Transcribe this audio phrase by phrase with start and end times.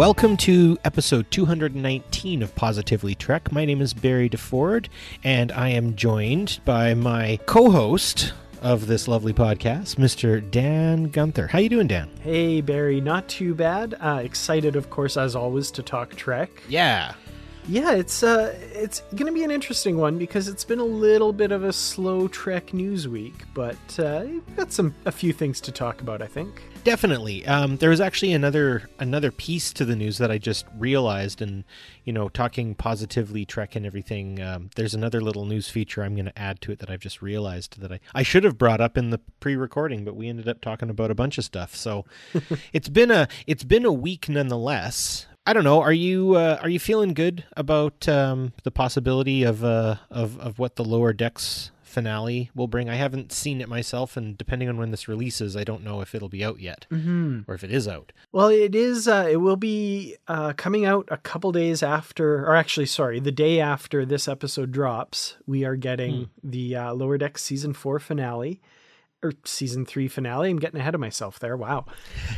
[0.00, 3.52] Welcome to episode 219 of Positively Trek.
[3.52, 4.86] My name is Barry DeFord,
[5.22, 10.40] and I am joined by my co-host of this lovely podcast, Mr.
[10.50, 11.48] Dan Gunther.
[11.48, 12.08] How you doing, Dan?
[12.22, 13.94] Hey Barry, not too bad.
[14.00, 16.62] Uh, excited, of course, as always, to talk Trek.
[16.66, 17.12] Yeah.
[17.68, 21.52] Yeah, it's uh, it's gonna be an interesting one because it's been a little bit
[21.52, 25.72] of a slow Trek news week, but uh, we've got some a few things to
[25.72, 26.22] talk about.
[26.22, 26.62] I think.
[26.82, 27.46] Definitely.
[27.46, 31.64] Um, there was actually another another piece to the news that I just realized, and
[32.04, 34.40] you know, talking positively Trek and everything.
[34.40, 37.20] Um, there's another little news feature I'm going to add to it that I've just
[37.20, 40.60] realized that I I should have brought up in the pre-recording, but we ended up
[40.60, 41.76] talking about a bunch of stuff.
[41.76, 42.06] So
[42.72, 45.26] it's been a it's been a week nonetheless.
[45.46, 45.80] I don't know.
[45.80, 50.58] Are you uh, are you feeling good about um, the possibility of uh, of of
[50.58, 52.88] what the lower decks finale will bring?
[52.90, 56.14] I haven't seen it myself, and depending on when this releases, I don't know if
[56.14, 57.40] it'll be out yet Mm-hmm.
[57.48, 58.12] or if it is out.
[58.32, 59.08] Well, it is.
[59.08, 63.32] Uh, it will be uh, coming out a couple days after, or actually, sorry, the
[63.32, 65.36] day after this episode drops.
[65.46, 68.60] We are getting the uh, Lower Decks season four finale,
[69.22, 70.50] or season three finale.
[70.50, 71.56] I'm getting ahead of myself there.
[71.56, 71.86] Wow.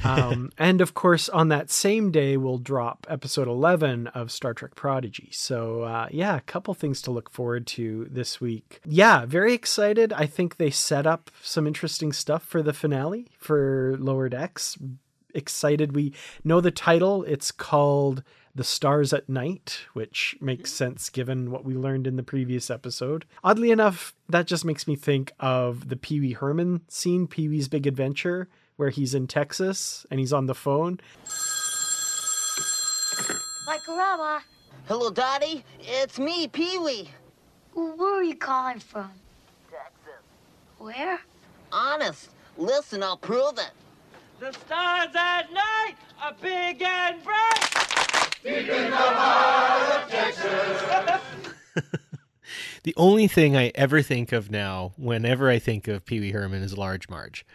[0.05, 4.75] Um, and of course, on that same day, we'll drop episode 11 of Star Trek
[4.75, 5.29] Prodigy.
[5.33, 8.81] So, uh, yeah, a couple things to look forward to this week.
[8.85, 10.13] Yeah, very excited.
[10.13, 14.77] I think they set up some interesting stuff for the finale for Lower Decks
[15.35, 15.95] excited.
[15.95, 16.13] We
[16.45, 17.25] know the title.
[17.25, 18.23] It's called
[18.55, 20.77] The Stars at Night, which makes mm-hmm.
[20.77, 23.25] sense given what we learned in the previous episode.
[23.43, 27.69] Oddly enough, that just makes me think of the Pee Wee Herman scene, Pee Wee's
[27.69, 31.01] Big Adventure, where he's in Texas and he's on the phone.
[33.67, 34.41] Like Grandma,
[34.89, 35.65] Hello, Dottie.
[35.81, 37.09] It's me, Pee Wee.
[37.73, 39.11] where are you calling from?
[39.71, 40.21] Texas.
[40.79, 41.21] Where?
[41.71, 42.31] Honest.
[42.59, 43.71] Listen, I'll prove it.
[44.41, 47.82] The stars at night are big and bright.
[52.85, 56.63] The only thing I ever think of now, whenever I think of Pee Wee Herman,
[56.63, 57.47] is Large Marge.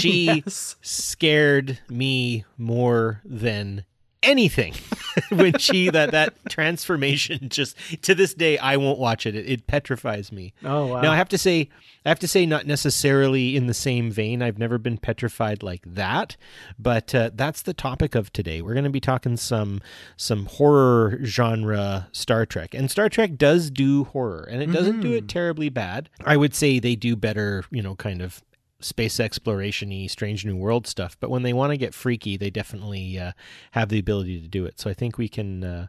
[0.00, 0.74] She Yes.
[0.82, 3.84] scared me more than
[4.28, 4.74] anything
[5.30, 9.34] when she that that transformation just to this day I won't watch it.
[9.34, 10.52] It, it petrifies me.
[10.64, 11.00] Oh, wow.
[11.00, 11.68] Now I have to say
[12.04, 14.42] I have to say not necessarily in the same vein.
[14.42, 16.36] I've never been petrified like that,
[16.78, 18.62] but uh, that's the topic of today.
[18.62, 19.80] We're going to be talking some
[20.16, 22.74] some horror genre Star Trek.
[22.74, 26.08] And Star Trek does do horror and it doesn't do it terribly bad.
[26.24, 28.42] I would say they do better, you know, kind of
[28.80, 33.18] space exploration-y strange new world stuff but when they want to get freaky they definitely
[33.18, 33.32] uh,
[33.72, 35.86] have the ability to do it so i think we can uh,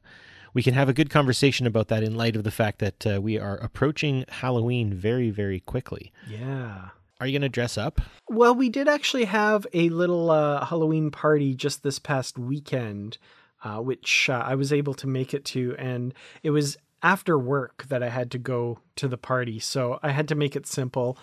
[0.54, 3.22] we can have a good conversation about that in light of the fact that uh,
[3.22, 6.90] we are approaching halloween very very quickly Yeah.
[7.22, 11.10] are you going to dress up Well, we did actually have a little uh, Halloween
[11.12, 13.18] party just this past weekend,
[13.64, 17.86] uh, which uh, I was able to make it to, and it was after work
[17.90, 21.18] that I had to go to the party, so I had to make it simple.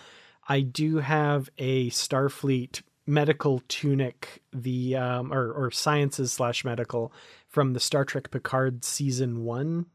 [0.47, 7.11] I do have a Starfleet medical tunic, the um, or or sciences slash medical
[7.47, 9.87] from the Star Trek Picard season one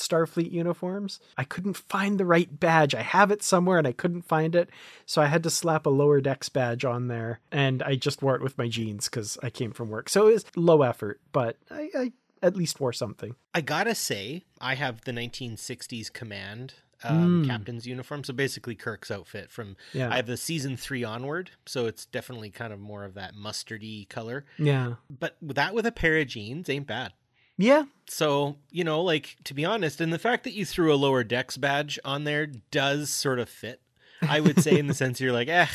[0.00, 1.20] Starfleet uniforms.
[1.36, 2.94] I couldn't find the right badge.
[2.94, 4.70] I have it somewhere and I couldn't find it.
[5.06, 8.34] So I had to slap a lower decks badge on there and I just wore
[8.34, 10.08] it with my jeans because I came from work.
[10.08, 12.12] So it was low effort, but I, I
[12.42, 13.36] at least wore something.
[13.54, 16.74] I gotta say, I have the 1960s command
[17.04, 17.46] um, Mm.
[17.48, 18.24] captain's uniform.
[18.24, 20.10] So basically, Kirk's outfit from Yeah.
[20.12, 21.50] I have the season three onward.
[21.66, 24.44] So it's definitely kind of more of that mustardy color.
[24.58, 24.94] Yeah.
[25.08, 27.12] But that with a pair of jeans ain't bad.
[27.56, 27.84] Yeah.
[28.08, 31.22] So, you know, like to be honest, and the fact that you threw a lower
[31.24, 33.80] decks badge on there does sort of fit.
[34.22, 35.66] I would say in the sense you're like, eh,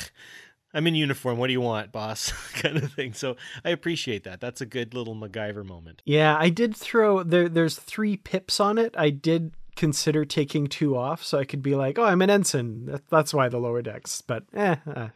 [0.73, 1.37] I'm in uniform.
[1.37, 2.31] What do you want, boss?
[2.53, 3.13] kind of thing.
[3.13, 4.41] So I appreciate that.
[4.41, 6.01] That's a good little MacGyver moment.
[6.05, 7.47] Yeah, I did throw there.
[7.49, 8.93] There's three pips on it.
[8.97, 12.99] I did consider taking two off so I could be like, oh, I'm an ensign.
[13.09, 14.21] That's why the lower decks.
[14.21, 15.09] But eh, uh,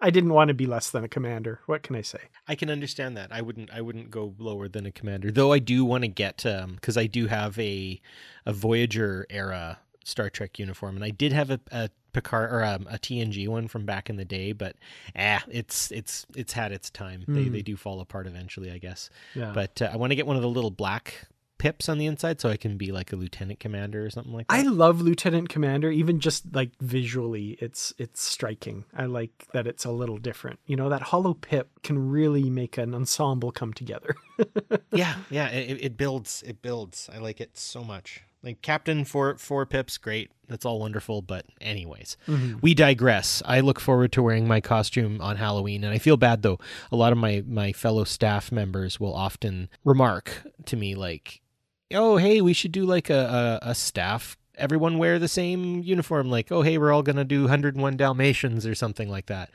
[0.00, 1.60] I didn't want to be less than a commander.
[1.66, 2.18] What can I say?
[2.46, 3.32] I can understand that.
[3.32, 3.70] I wouldn't.
[3.72, 5.52] I wouldn't go lower than a commander, though.
[5.52, 6.44] I do want to get
[6.74, 8.00] because I do have a
[8.44, 12.86] a Voyager era Star Trek uniform, and I did have a, a Picard or um,
[12.90, 14.76] a TNG one from back in the day, but
[15.18, 17.24] ah, it's it's it's had its time.
[17.26, 17.52] They Hmm.
[17.52, 19.10] they do fall apart eventually, I guess.
[19.34, 19.52] Yeah.
[19.54, 21.26] But uh, I want to get one of the little black
[21.58, 24.48] pips on the inside, so I can be like a lieutenant commander or something like
[24.48, 24.54] that.
[24.54, 28.84] I love Lieutenant Commander, even just like visually, it's it's striking.
[28.94, 30.60] I like that it's a little different.
[30.66, 34.16] You know, that hollow pip can really make an ensemble come together.
[34.92, 35.48] yeah, yeah.
[35.48, 36.42] It, it builds.
[36.46, 37.08] It builds.
[37.12, 38.22] I like it so much.
[38.42, 40.30] Like Captain for four pips, great.
[40.46, 41.20] That's all wonderful.
[41.20, 42.58] But anyways, mm-hmm.
[42.60, 43.42] we digress.
[43.44, 46.60] I look forward to wearing my costume on Halloween, and I feel bad though.
[46.92, 51.40] A lot of my my fellow staff members will often remark to me like,
[51.92, 56.30] "Oh, hey, we should do like a a, a staff." Everyone wear the same uniform,
[56.30, 59.50] like, oh, hey, we're all going to do 101 Dalmatians or something like that.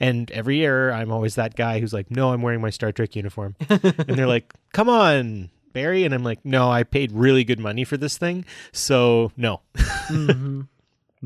[0.00, 3.14] And every year, I'm always that guy who's like, no, I'm wearing my Star Trek
[3.16, 3.54] uniform.
[3.68, 6.04] and they're like, come on, Barry.
[6.04, 8.46] And I'm like, no, I paid really good money for this thing.
[8.72, 9.60] So, no.
[9.76, 10.62] hmm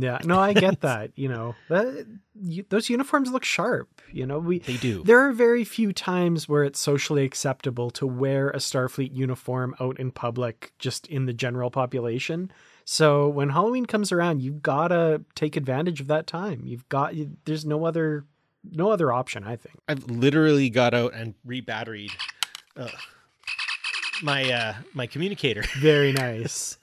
[0.01, 1.11] Yeah, no, I get that.
[1.15, 2.07] You know, that,
[2.41, 4.01] you, those uniforms look sharp.
[4.13, 5.03] You know, we They do.
[5.05, 9.99] There are very few times where it's socially acceptable to wear a Starfleet uniform out
[9.99, 12.51] in public, just in the general population.
[12.85, 16.63] So when Halloween comes around, you've got to take advantage of that time.
[16.65, 18.25] You've got you, there's no other
[18.73, 19.79] no other option, I think.
[19.89, 22.13] I've literally got out and rebatteried
[22.77, 22.89] uh,
[24.23, 25.63] my uh, my communicator.
[25.79, 26.77] Very nice.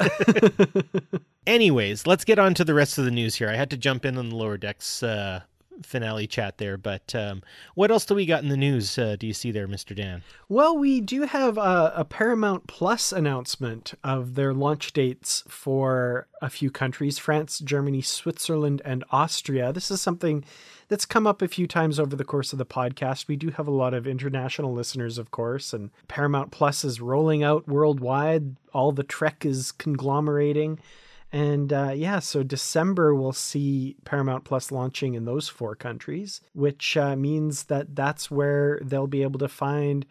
[1.48, 3.50] Anyways, let's get on to the rest of the news here.
[3.50, 5.42] I had to jump in on the lower decks uh,
[5.84, 7.42] finale chat there, but um,
[7.76, 8.98] what else do we got in the news?
[8.98, 10.24] Uh, do you see there, Mister Dan?
[10.50, 16.50] Well, we do have a, a Paramount Plus announcement of their launch dates for a
[16.50, 19.74] few countries France, Germany, Switzerland, and Austria.
[19.74, 20.44] This is something
[20.88, 23.28] that's come up a few times over the course of the podcast.
[23.28, 27.44] We do have a lot of international listeners, of course, and Paramount Plus is rolling
[27.44, 28.56] out worldwide.
[28.74, 30.80] All the Trek is conglomerating.
[31.32, 36.96] And uh, yeah, so December we'll see Paramount Plus launching in those four countries, which
[36.96, 40.06] uh, means that that's where they'll be able to find,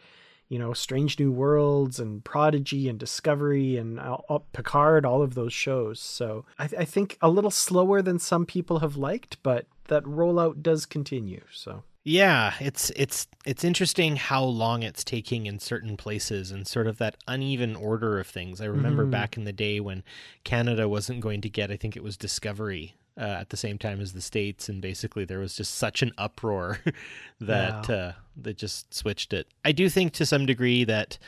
[0.49, 4.19] you know, Strange New Worlds and Prodigy and Discovery and uh,
[4.53, 6.01] Picard, all of those shows.
[6.01, 10.62] So I, I think a little slower than some people have liked, but that rollout
[10.62, 11.45] does continue.
[11.51, 16.87] So Yeah, it's it's it's interesting how long it's taking in certain places and sort
[16.87, 18.61] of that uneven order of things.
[18.61, 19.11] I remember Mhm.
[19.11, 20.05] back in the day when
[20.44, 24.00] Canada wasn't going to get, I think it was Discovery uh, at the same time
[24.00, 26.79] as the states, and basically there was just such an uproar
[27.41, 27.94] that Yeah.
[27.97, 29.49] uh, that just switched it.
[29.64, 31.19] I do think to some degree that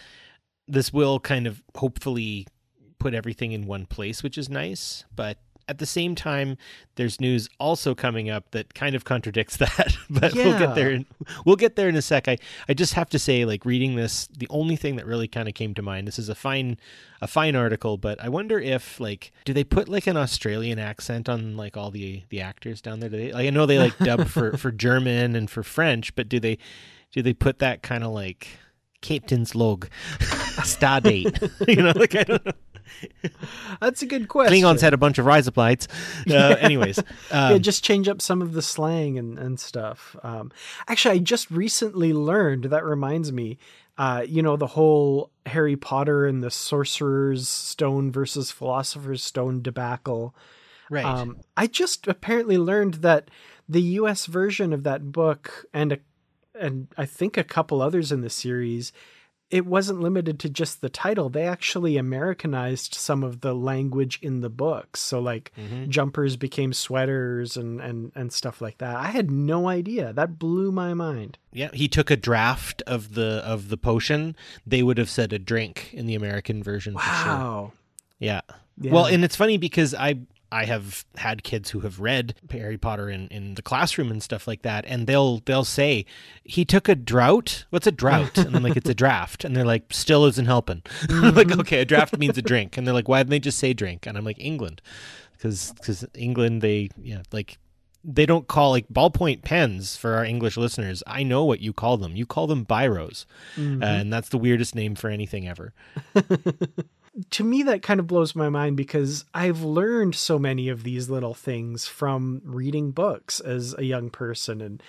[0.68, 2.46] this will kind of hopefully
[3.00, 5.38] put everything in one place, which is nice, but.
[5.68, 6.56] At the same time,
[6.96, 10.90] there's news also coming up that kind of contradicts that, but we'll get there.
[10.90, 11.06] In,
[11.44, 12.26] we'll get there in a sec.
[12.28, 15.48] I, I just have to say, like reading this, the only thing that really kind
[15.48, 16.08] of came to mind.
[16.08, 16.78] This is a fine,
[17.20, 21.28] a fine article, but I wonder if like, do they put like an Australian accent
[21.28, 23.10] on like all the the actors down there?
[23.10, 23.46] Do they like?
[23.46, 26.58] I know they like dub for for German and for French, but do they
[27.12, 28.48] do they put that kind of like
[29.00, 29.88] Captain's log,
[30.64, 31.38] star date?
[31.66, 32.52] you know, like I don't know.
[33.80, 34.52] That's a good question.
[34.52, 35.26] Klingons had a bunch of
[35.56, 35.88] lights.
[36.28, 37.04] Uh, anyways, um,
[37.52, 40.14] yeah, just change up some of the slang and, and stuff.
[40.22, 40.52] Um,
[40.86, 42.64] actually, I just recently learned.
[42.64, 43.58] That reminds me.
[43.96, 50.34] Uh, you know the whole Harry Potter and the Sorcerer's Stone versus Philosopher's Stone debacle.
[50.90, 51.04] right.
[51.04, 53.30] Um, I just apparently learned that
[53.68, 54.26] the U.S.
[54.26, 55.98] version of that book and a,
[56.54, 58.92] and I think a couple others in the series,
[59.50, 61.30] it wasn't limited to just the title.
[61.30, 65.00] They actually Americanized some of the language in the books.
[65.00, 65.88] So like Mhm.
[65.88, 68.96] jumpers became sweaters and and and stuff like that.
[68.96, 70.12] I had no idea.
[70.12, 71.38] That blew my mind.
[71.52, 74.36] Yeah, he took a draft of the of the potion.
[74.66, 77.26] They would have said a drink in the American version for sure.
[77.32, 77.72] Wow.
[78.18, 78.40] Yeah.
[78.80, 78.92] Yeah.
[78.92, 80.16] Well, and it's funny because I
[80.50, 84.48] I have had kids who have read Harry Potter in, in the classroom and stuff
[84.48, 86.06] like that, and they'll they'll say
[86.44, 87.66] he took a drought.
[87.70, 88.38] What's a drought?
[88.38, 90.82] And I'm like, it's a draft, and they're like, still isn't helping.
[91.10, 93.58] I'm like, okay, a draft means a drink, and they're like, why didn't they just
[93.58, 94.06] say drink?
[94.06, 94.80] And I'm like, England,
[95.32, 97.58] because because England they yeah like
[98.04, 101.02] they don't call like ballpoint pens for our English listeners.
[101.06, 102.16] I know what you call them.
[102.16, 103.26] You call them biros,
[103.58, 105.74] uh, and that's the weirdest name for anything ever.
[107.30, 111.10] to me that kind of blows my mind because I've learned so many of these
[111.10, 114.82] little things from reading books as a young person and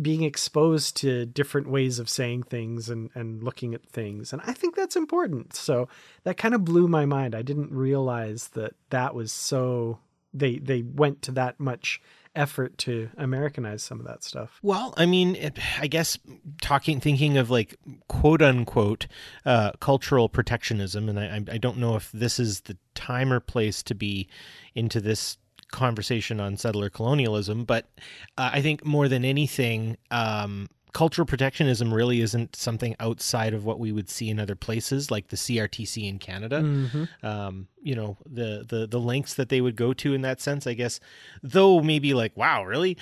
[0.00, 4.32] being exposed to different ways of saying things and, and looking at things.
[4.32, 5.54] And I think that's important.
[5.54, 5.88] So
[6.24, 7.34] that kind of blew my mind.
[7.34, 9.98] I didn't realize that that was so
[10.34, 12.00] they they went to that much
[12.36, 14.60] effort to Americanize some of that stuff.
[14.62, 16.18] Well, I mean, I guess
[16.60, 17.76] talking, thinking of like
[18.08, 19.06] quote unquote
[19.44, 23.82] uh, cultural protectionism, and I, I don't know if this is the time or place
[23.84, 24.28] to be
[24.74, 25.38] into this
[25.72, 27.86] conversation on settler colonialism, but
[28.38, 33.78] uh, I think more than anything, um, cultural protectionism really isn't something outside of what
[33.78, 36.60] we would see in other places, like the CRTC in Canada.
[37.22, 40.66] Um, you know, the the the lengths that they would go to in that sense,
[40.66, 40.98] I guess.
[41.42, 42.96] Though maybe like, wow, really?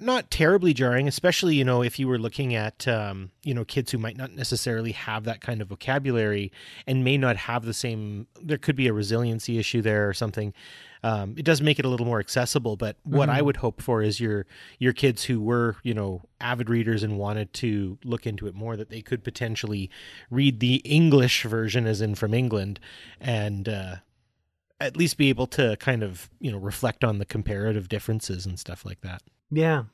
[0.00, 3.92] Not terribly jarring, especially you know if you were looking at um, you know kids
[3.92, 6.50] who might not necessarily have that kind of vocabulary
[6.86, 8.26] and may not have the same.
[8.42, 10.52] There could be a resiliency issue there or something
[11.04, 12.76] um, it does make it a little more accessible.
[12.76, 14.46] But what I would hope for is your
[14.78, 18.74] your kids who were you know avid readers and wanted to look into it more
[18.74, 19.90] that they could potentially
[20.30, 22.80] read the English version, as in from England,
[23.20, 23.96] and uh,
[24.80, 28.58] at least be able to kind of you know reflect on the comparative differences and
[28.58, 29.20] stuff like that.
[29.50, 29.84] Yeah,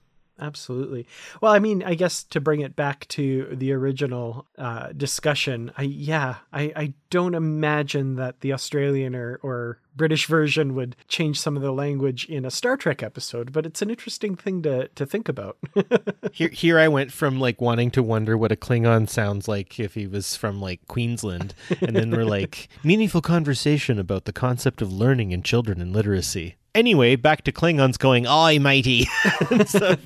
[0.41, 1.07] absolutely.
[1.41, 5.83] Well, I mean, I guess to bring it back to the original uh, discussion, I
[5.83, 11.57] yeah, I, I don't imagine that the Australian or, or British version would change some
[11.57, 15.05] of the language in a Star Trek episode, but it's an interesting thing to to
[15.05, 15.59] think about.
[16.33, 19.95] Here, here I went from like wanting to wonder what a Klingon sounds like if
[19.95, 24.93] he was from like Queensland, and then we're like meaningful conversation about the concept of
[24.93, 26.57] learning in children and literacy.
[26.75, 29.07] Anyway, back to Klingons going, "Aye, matey."
[29.67, 29.97] So-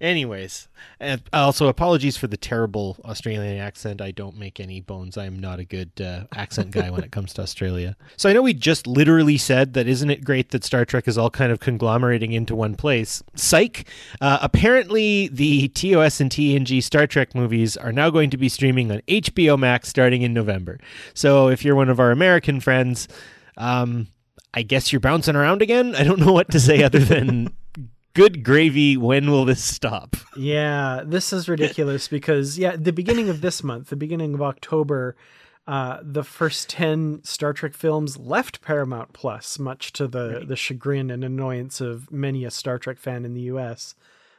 [0.00, 0.68] anyways,
[1.00, 4.00] and also apologies for the terrible Australian accent.
[4.00, 5.16] I don't make any bones.
[5.16, 7.96] I am not a good uh, accent guy when it comes to Australia.
[8.16, 9.86] So I know we just literally said that.
[9.88, 13.22] Isn't it great that Star Trek is all kind of conglomerating into one place?
[13.34, 13.88] Psych.
[14.20, 18.90] Uh, apparently, the TOS and TNG Star Trek movies are now going to be streaming
[18.90, 20.78] on HBO Max starting in November.
[21.14, 23.08] So if you're one of our American friends,
[23.56, 24.08] um,
[24.54, 25.94] I guess you're bouncing around again.
[25.94, 27.54] I don't know what to say other than
[28.14, 28.96] good gravy.
[28.96, 30.16] When will this stop?
[30.36, 35.16] Yeah, this is ridiculous because yeah, the beginning of this month, the beginning of October,
[35.66, 41.10] uh, the first ten Star Trek films left Paramount Plus, much to the the chagrin
[41.10, 43.94] and annoyance of many a Star Trek fan in the U.S.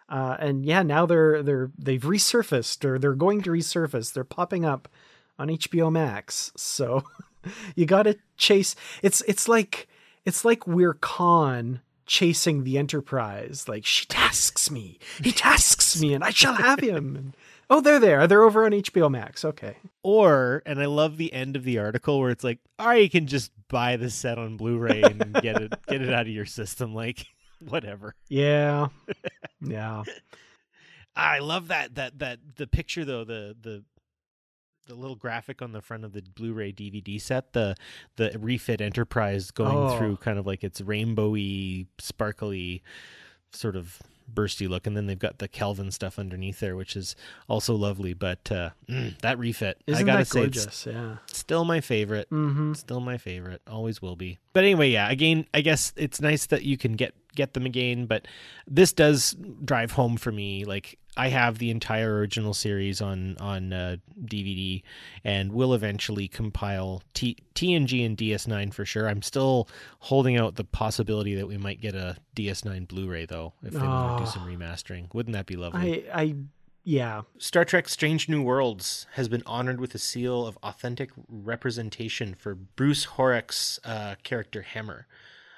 [0.09, 4.11] Uh, and yeah, now they're they're they've resurfaced or they're going to resurface.
[4.11, 4.89] They're popping up
[5.37, 6.51] on HBO Max.
[6.57, 7.03] So
[7.75, 8.75] you got to chase.
[9.03, 9.87] It's it's like
[10.29, 13.65] it's like we're Khan chasing the Enterprise.
[13.67, 17.15] Like she tasks me, he tasks me, and I shall have him.
[17.15, 17.37] And,
[17.69, 18.27] oh, they're there.
[18.27, 19.43] They're over on HBO Max.
[19.43, 19.75] Okay.
[20.03, 23.25] Or, and I love the end of the article where it's like, or you can
[23.25, 26.93] just buy the set on Blu-ray and get it get it out of your system.
[26.93, 27.25] Like,
[27.59, 28.13] whatever.
[28.27, 28.89] Yeah.
[29.61, 30.03] Yeah.
[31.15, 33.83] I love that that that the picture though the the
[34.89, 37.75] the little graphic on the front of the Blu-ray DVD set the
[38.17, 39.97] the refit Enterprise going Oh.
[39.97, 42.81] through kind of like its rainbowy sparkly
[43.53, 43.99] sort of
[44.31, 47.15] bursty look and then they've got the Kelvin stuff underneath there which is
[47.47, 50.85] also lovely but uh mm, that refit Isn't I got to that say gorgeous?
[50.85, 51.17] Yeah.
[51.27, 52.73] still my favorite Mm-hmm.
[52.73, 56.61] still my favorite always will be but anyway yeah again i guess it's nice that
[56.63, 58.27] you can get get them again but
[58.67, 63.71] this does drive home for me like i have the entire original series on on
[63.71, 64.83] uh, dvd
[65.23, 69.69] and will eventually compile T- tng and ds9 for sure i'm still
[69.99, 74.17] holding out the possibility that we might get a ds9 blu-ray though if they want
[74.17, 74.25] to Oh.
[74.25, 76.35] do some remastering wouldn't that be lovely I I
[76.85, 77.21] yeah.
[77.37, 82.55] Star Trek Strange New Worlds has been honored with a seal of authentic representation for
[82.55, 85.03] Bruce Horak's uh, character Hemmer.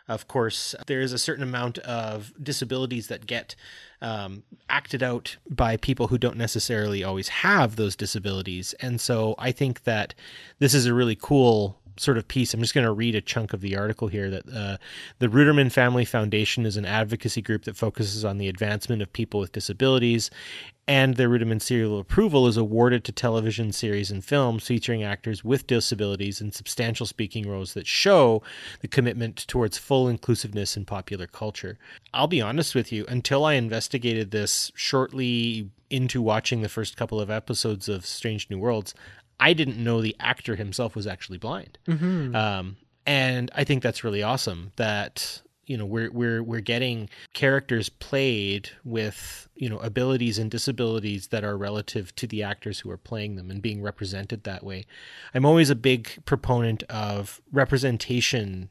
[0.08, 3.56] Of course, there is a certain amount of disabilities that get
[4.02, 8.74] um, acted out by people who don't necessarily always have those disabilities.
[8.80, 10.14] And so I think that
[10.60, 12.54] this is a really cool sort of piece.
[12.54, 14.78] I'm just going to read a chunk of the article here that uh,
[15.20, 19.40] the Ruderman Family Foundation is an advocacy group that focuses on the advancement of people
[19.40, 20.32] with disabilities,
[20.88, 25.68] and their Ruderman seal approval is awarded to television series and films featuring actors with
[25.68, 28.42] disabilities in substantial speaking roles that show
[28.82, 31.78] the commitment towards full inclusiveness in popular culture.
[32.14, 37.20] I'll be honest with you, until I investigated this shortly into watching the first couple
[37.20, 38.96] of episodes of Strange New Worlds,
[39.42, 41.80] I didn't know the actor himself was actually blind.
[42.36, 47.90] Um, and I think that's really awesome that you know we're we're we're getting characters
[47.90, 52.98] played with you know abilities and disabilities that are relative to the actors who are
[52.98, 54.86] playing them and being represented that way.
[55.34, 58.70] I'm always a big proponent of representation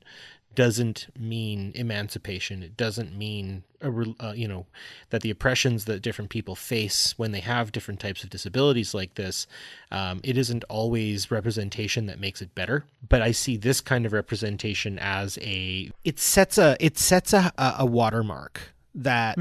[0.55, 2.63] doesn't mean emancipation.
[2.63, 4.67] It doesn't mean uh, you know
[5.11, 9.15] that the oppressions that different people face when they have different types of disabilities like
[9.15, 9.47] this.
[9.91, 12.85] Um, it isn't always representation that makes it better.
[13.09, 17.53] But I see this kind of representation as a it sets a it sets a,
[17.59, 19.39] a a watermark that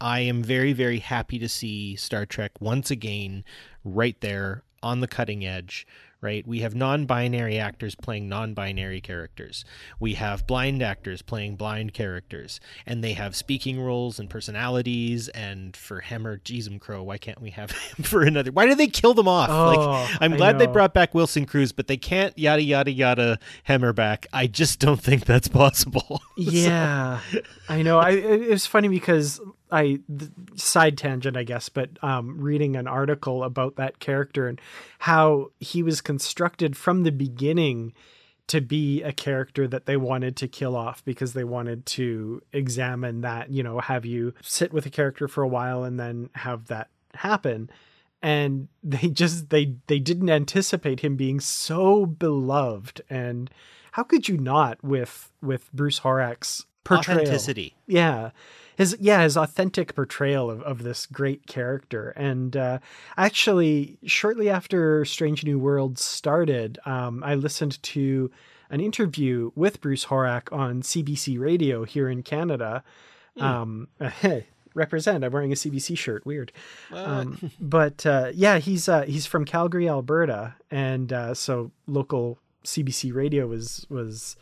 [0.00, 3.44] I am very very happy to see Star Trek once again
[3.84, 5.86] right there on the cutting edge
[6.22, 6.46] right?
[6.46, 9.64] We have non binary actors playing non binary characters.
[10.00, 12.60] We have blind actors playing blind characters.
[12.86, 15.28] And they have speaking roles and personalities.
[15.28, 18.52] And for Hemmer, Jeezum Crow, why can't we have him for another?
[18.52, 19.50] Why did they kill them off?
[19.50, 23.38] Oh, like, I'm glad they brought back Wilson Cruz, but they can't yada, yada, yada
[23.68, 24.26] Hemmer back.
[24.32, 26.22] I just don't think that's possible.
[26.38, 27.20] Yeah,
[27.68, 27.98] I know.
[27.98, 29.40] I it was funny because
[29.72, 30.00] I
[30.54, 34.60] side tangent, I guess, but um, reading an article about that character and
[35.00, 37.94] how he was constructed from the beginning
[38.48, 43.22] to be a character that they wanted to kill off because they wanted to examine
[43.22, 46.66] that, you know, have you sit with a character for a while and then have
[46.66, 47.70] that happen.
[48.20, 53.50] And they just they they didn't anticipate him being so beloved and
[53.92, 57.20] how could you not with with Bruce Horak's portrayal?
[57.20, 57.74] Authenticity.
[57.86, 58.30] Yeah.
[58.76, 62.10] His yeah, his authentic portrayal of, of this great character.
[62.16, 62.78] And uh,
[63.16, 68.30] actually, shortly after Strange New Worlds started, um, I listened to
[68.70, 72.82] an interview with Bruce Horak on CBC Radio here in Canada.
[73.38, 73.88] Um,
[74.74, 75.24] represent.
[75.24, 76.24] I'm wearing a CBC shirt.
[76.24, 76.52] Weird.
[76.92, 83.14] Um, but uh, yeah, he's uh, he's from Calgary, Alberta, and uh, so local CBC
[83.14, 84.36] Radio was was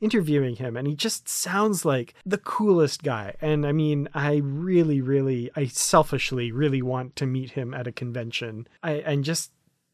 [0.00, 3.34] interviewing him, and he just sounds like the coolest guy.
[3.40, 7.92] And I mean, I really, really, I selfishly really want to meet him at a
[7.92, 8.66] convention.
[8.82, 9.52] I and just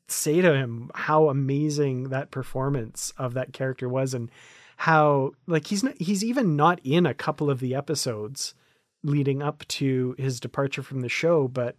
[0.08, 4.30] say to him how amazing that performance of that character was and
[4.78, 8.54] how like he's not he's even not in a couple of the episodes
[9.02, 11.78] leading up to his departure from the show but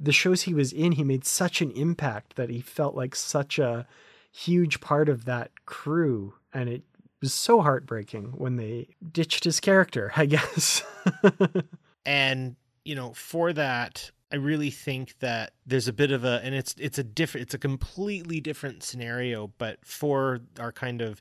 [0.00, 3.58] the shows he was in he made such an impact that he felt like such
[3.58, 3.86] a
[4.32, 6.82] huge part of that crew and it
[7.20, 10.82] was so heartbreaking when they ditched his character i guess
[12.06, 16.54] and you know for that i really think that there's a bit of a and
[16.54, 21.20] it's it's a different it's a completely different scenario but for our kind of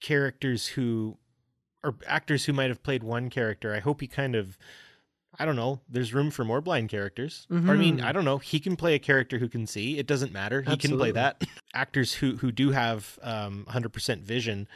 [0.00, 1.16] characters who
[1.84, 4.56] or actors who might have played one character i hope he kind of
[5.38, 5.80] I don't know.
[5.88, 7.46] There's room for more blind characters.
[7.50, 8.04] Or, I mean, Mhm.
[8.04, 8.38] I don't know.
[8.38, 9.96] He can play a character who can see.
[9.96, 10.60] It doesn't matter.
[10.60, 11.44] He can play that.
[11.72, 14.66] Actors who who do have um, 100% vision,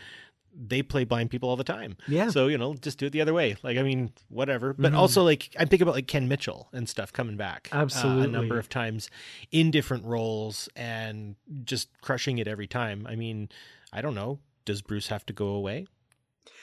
[0.57, 1.97] they play blind people all the time.
[2.09, 2.31] Yeah.
[2.31, 3.57] So you know, just do it the other way.
[3.62, 4.73] Like I mean, whatever.
[4.73, 4.97] But Mhm.
[4.99, 8.59] also like I think about like Ken Mitchell and stuff coming back uh, a number
[8.59, 9.11] of times
[9.51, 13.07] in different roles and just crushing it every time.
[13.09, 13.49] I mean,
[13.93, 14.38] I don't know.
[14.64, 15.87] Does Bruce have to go away?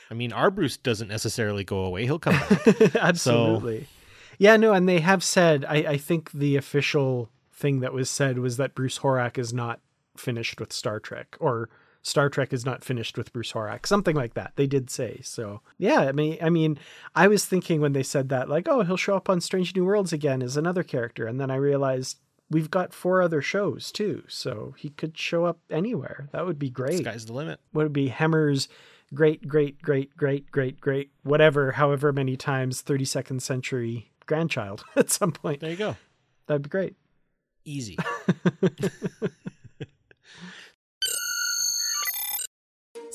[0.10, 2.04] I mean, our Bruce doesn't necessarily go away.
[2.06, 2.96] He'll come back.
[2.96, 3.88] Absolutely.
[4.38, 8.40] Yeah, no, and they have said, I, I think the official thing that was said
[8.40, 9.80] was that Bruce Horak is not
[10.18, 11.70] finished with Star Trek, or
[12.04, 14.54] Star Trek is not finished with Bruce Horak, something like that.
[14.56, 15.22] They did say.
[15.24, 16.80] So yeah, I mean I mean,
[17.16, 19.86] I was thinking when they said that, like, oh, he'll show up on Strange New
[19.86, 24.24] Worlds again as another character, and then I realized we've got four other shows too,
[24.28, 26.28] so he could show up anywhere.
[26.32, 27.60] That would be great Sky's the limit.
[27.74, 28.68] would it be Hemmer's
[29.14, 35.32] great, great, great, great, great, great, whatever, however many times 32nd century grandchild at some
[35.32, 35.62] point.
[35.62, 35.98] There you go.
[36.48, 36.96] That'd be great.
[37.66, 37.98] Easy.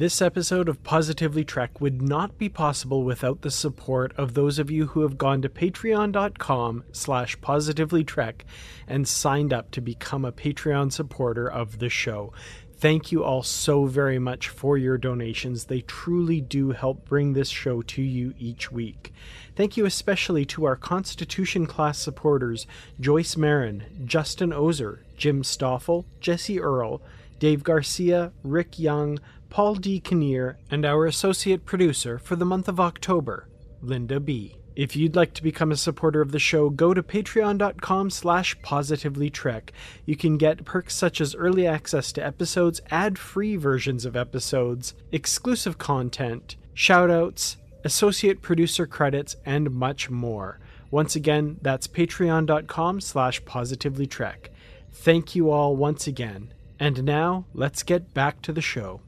[0.00, 4.70] This episode of Positively Trek would not be possible without the support of those of
[4.70, 8.40] you who have gone to patreon.com slash positivelytrek
[8.88, 12.32] and signed up to become a Patreon supporter of the show.
[12.78, 15.66] Thank you all so very much for your donations.
[15.66, 19.12] They truly do help bring this show to you each week.
[19.54, 22.66] Thank you especially to our Constitution class supporters
[22.98, 27.02] Joyce Marin, Justin Ozer, Jim Stoffel, Jesse Earl,
[27.38, 29.18] Dave Garcia, Rick Young,
[29.50, 29.98] Paul D.
[29.98, 33.48] Kinnear, and our associate producer for the month of October,
[33.82, 34.56] Linda B.
[34.76, 39.70] If you'd like to become a supporter of the show, go to patreon.com slash positivelytrek.
[40.06, 45.76] You can get perks such as early access to episodes, ad-free versions of episodes, exclusive
[45.76, 50.60] content, shoutouts, associate producer credits, and much more.
[50.92, 54.46] Once again, that's patreon.com slash positivelytrek.
[54.92, 56.54] Thank you all once again.
[56.78, 59.00] And now, let's get back to the show.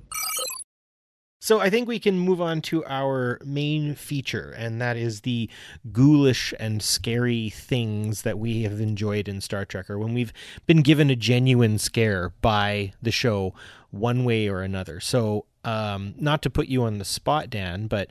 [1.42, 5.50] So I think we can move on to our main feature, and that is the
[5.90, 10.32] ghoulish and scary things that we have enjoyed in Star Trek, or when we've
[10.66, 13.54] been given a genuine scare by the show
[13.90, 15.00] one way or another.
[15.00, 18.08] So, um, not to put you on the spot, Dan, but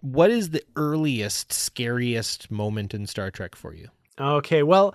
[0.00, 3.90] what is the earliest, scariest moment in Star Trek for you?
[4.18, 4.92] Okay, well,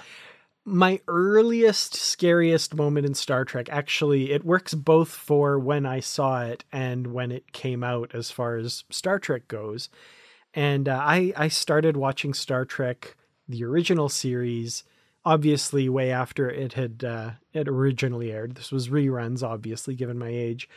[0.67, 6.43] my earliest scariest moment in Star Trek actually it works both for when I saw
[6.43, 9.89] it and when it came out as far as Star Trek goes.
[10.53, 13.15] And uh, I I started watching Star Trek
[13.47, 14.83] the original series
[15.23, 18.55] obviously way after it had uh, it originally aired.
[18.55, 20.67] This was reruns obviously given my age.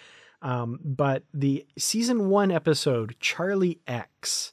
[0.40, 4.52] Um, but the season 1 episode Charlie X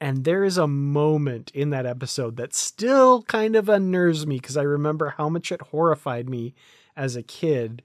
[0.00, 4.56] and there is a moment in that episode that still kind of unnerves me because
[4.56, 6.54] I remember how much it horrified me
[6.96, 7.82] as a kid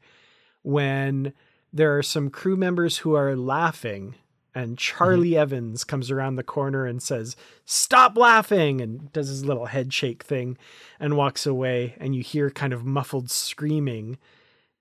[0.61, 1.33] when
[1.71, 4.15] there are some crew members who are laughing
[4.53, 5.39] and Charlie mm-hmm.
[5.39, 10.23] Evans comes around the corner and says, Stop laughing, and does his little head shake
[10.23, 10.57] thing
[10.99, 11.95] and walks away.
[11.99, 14.17] And you hear kind of muffled screaming.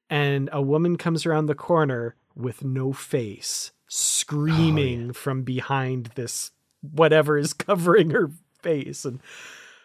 [0.09, 5.13] And a woman comes around the corner with no face, screaming oh, yeah.
[5.13, 8.31] from behind this whatever is covering her
[8.63, 9.05] face.
[9.05, 9.21] And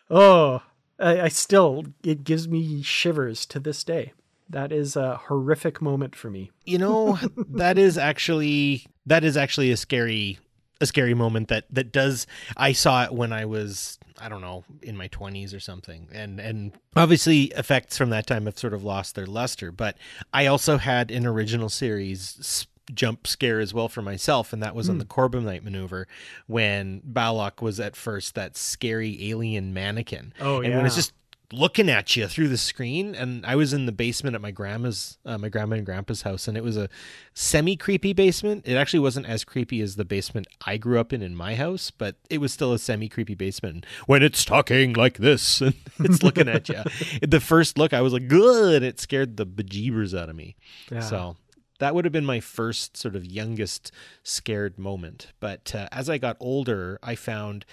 [0.10, 0.62] oh
[1.00, 4.14] I, I, still it gives me shivers to this day.
[4.50, 6.52] That is a horrific moment for me.
[6.66, 10.40] You know that is actually that is actually a scary
[10.82, 12.28] a scary moment that that does
[12.58, 16.10] i saw it when i was i don't know in my 20s or something.
[16.12, 19.98] And and obviously effects from that time have sort of lost their luster but
[20.34, 24.88] i also had an original series jump scare as well for myself, and that was
[24.88, 24.92] mm.
[24.92, 25.00] on hmm.
[25.00, 26.08] the Corbomite maneuver
[26.48, 30.34] when Balok was at first that scary alien mannequin.
[30.40, 30.78] Oh, and yeah.
[30.78, 31.14] when it's just
[31.52, 35.18] looking at you through the screen and i was in the basement at my grandma's
[35.26, 36.90] uh, my grandma and grandpa's house and it was a
[37.34, 41.22] semi creepy basement it actually wasn't as creepy as the basement i grew up in
[41.22, 45.18] in my house but it was still a semi creepy basement when it's talking like
[45.18, 46.82] this and it's looking at you
[47.22, 50.56] the first look i was like good it scared the bejeebers out of me
[50.92, 51.00] yeah.
[51.00, 51.36] so
[51.80, 53.92] that would have been my first sort of youngest
[54.24, 55.34] scared moment.
[55.40, 57.66] But uh, as I got older, I found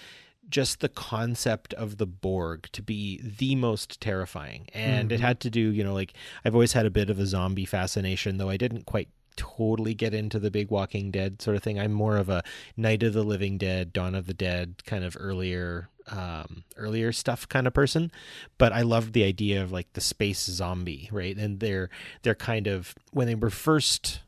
[0.49, 4.67] just the concept of the Borg to be the most terrifying.
[4.73, 5.15] And mm-hmm.
[5.15, 6.13] it had to do, you know, like
[6.43, 10.13] I've always had a bit of a zombie fascination, though I didn't quite totally get
[10.13, 11.79] into the big Walking Dead sort of thing.
[11.79, 12.43] I'm more of a
[12.77, 17.47] Night of the Living Dead, Dawn of the Dead kind of earlier um, earlier stuff
[17.47, 18.11] kind of person,
[18.57, 21.37] but I loved the idea of like the space zombie, right?
[21.37, 21.89] And they're
[22.23, 24.19] they're kind of when they were first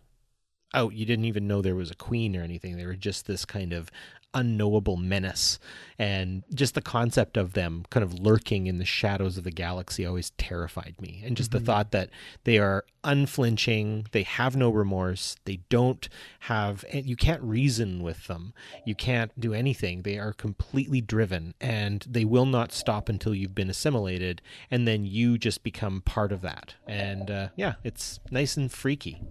[0.75, 2.77] out, you didn't even know there was a queen or anything.
[2.77, 3.89] They were just this kind of
[4.35, 5.57] unknowable menace.
[5.97, 10.05] And just the concept of them kind of lurking in the shadows of the galaxy
[10.05, 11.23] always terrified me.
[11.25, 11.59] And just mm-hmm.
[11.59, 12.09] the thought that
[12.43, 16.09] they are unflinching, they have no remorse, they don't
[16.41, 18.53] have, you can't reason with them,
[18.85, 20.01] you can't do anything.
[20.01, 24.41] They are completely driven and they will not stop until you've been assimilated.
[24.69, 26.75] And then you just become part of that.
[26.85, 29.21] And uh, yeah, it's nice and freaky.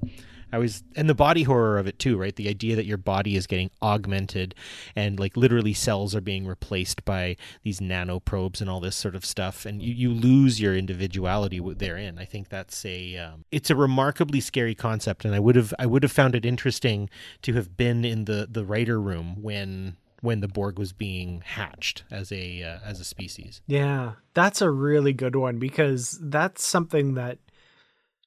[0.55, 2.35] I was and the body horror of it too, right?
[2.35, 4.55] The idea that your body is getting augmented
[4.95, 9.25] and like literally cells are being replaced by these nanoprobes and all this sort of
[9.25, 12.21] stuff, and you, you lose your individuality therein.
[12.21, 15.87] I think that's a um, it's a remarkably scary concept, and I would have I
[15.87, 17.11] would have found it interesting
[17.43, 22.05] to have been in the the writer room when when the Borg was being hatched
[22.13, 23.61] as a uh, as a species.
[23.67, 27.39] Yeah, that's a really good one because that's something that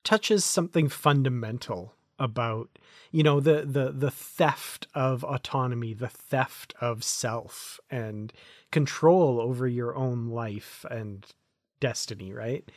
[0.04, 2.80] touches something fundamental about
[3.12, 8.34] you know the the the theft of autonomy the theft of self and
[8.72, 11.26] control over your own life and
[11.80, 12.70] destiny right?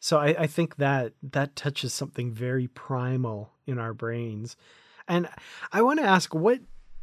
[0.00, 4.56] So I, I think that that touches something very primal in our brains.
[5.08, 5.28] And
[5.72, 6.60] I want to ask what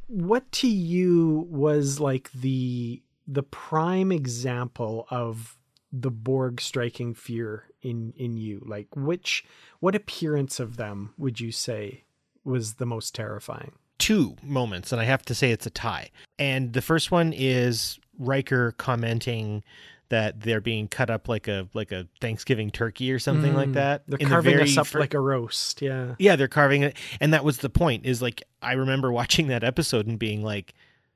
[0.08, 5.58] what to you was like the the prime example of
[5.92, 8.62] the Borg striking fear in in you?
[8.66, 9.46] Like which
[9.80, 12.04] what appearance of them would you say
[12.44, 13.74] was the most terrifying?
[13.98, 16.12] Two moments, and I have to say it's a tie.
[16.38, 19.64] And the first one is Riker commenting
[20.10, 23.74] that they're being cut up like a like a Thanksgiving turkey or something like mm.
[23.74, 24.04] that.
[24.08, 25.82] They're In the carving very us up fir- like a roast.
[25.82, 26.16] Yeah.
[26.20, 28.06] Yeah, they're carving it, and that was the point.
[28.06, 30.74] Is like I remember watching that episode and being like,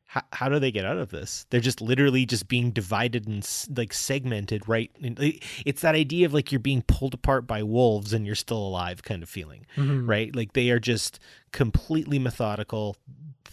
[0.10, 1.46] how, how do they get out of this?
[1.52, 4.90] They're just literally just being divided and like segmented, right?
[5.68, 9.04] It's that idea of like you're being pulled apart by wolves and you're still alive
[9.04, 10.10] kind of feeling, mm-hmm.
[10.10, 10.36] right?
[10.36, 11.20] Like they are just
[11.52, 12.96] completely methodical,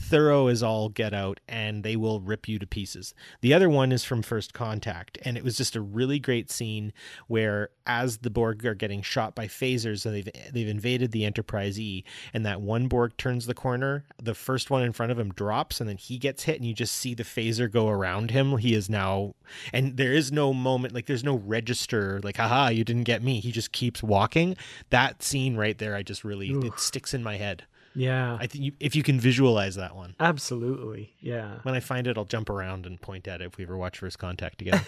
[0.06, 3.14] thorough as all get out, and they will rip you to pieces.
[3.40, 6.92] The other one is from First Contact, and it was just a really great scene
[7.26, 11.78] where as the Borg are getting shot by phasers and they've they've invaded the Enterprise
[11.80, 15.32] E, and that one Borg turns the corner, the first one in front of him
[15.32, 18.58] drops, and then he gets hit, and you just see the phaser go around him.
[18.58, 19.34] He is now,
[19.72, 23.40] and there is no moment like there's no register like, haha, you didn't get me.
[23.40, 24.56] He just keeps walking.
[24.90, 27.64] That scene right there, I just really it sticks in my head.
[27.96, 28.36] Yeah.
[28.38, 30.14] I think if you can visualize that one.
[30.20, 31.14] Absolutely.
[31.20, 31.56] Yeah.
[31.62, 33.98] When I find it, I'll jump around and point at it if we ever watch
[33.98, 34.84] First Contact together.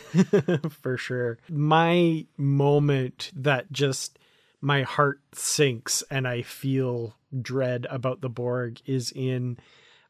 [0.70, 1.38] for sure.
[1.48, 4.18] My moment that just
[4.60, 9.58] my heart sinks and I feel dread about the Borg is in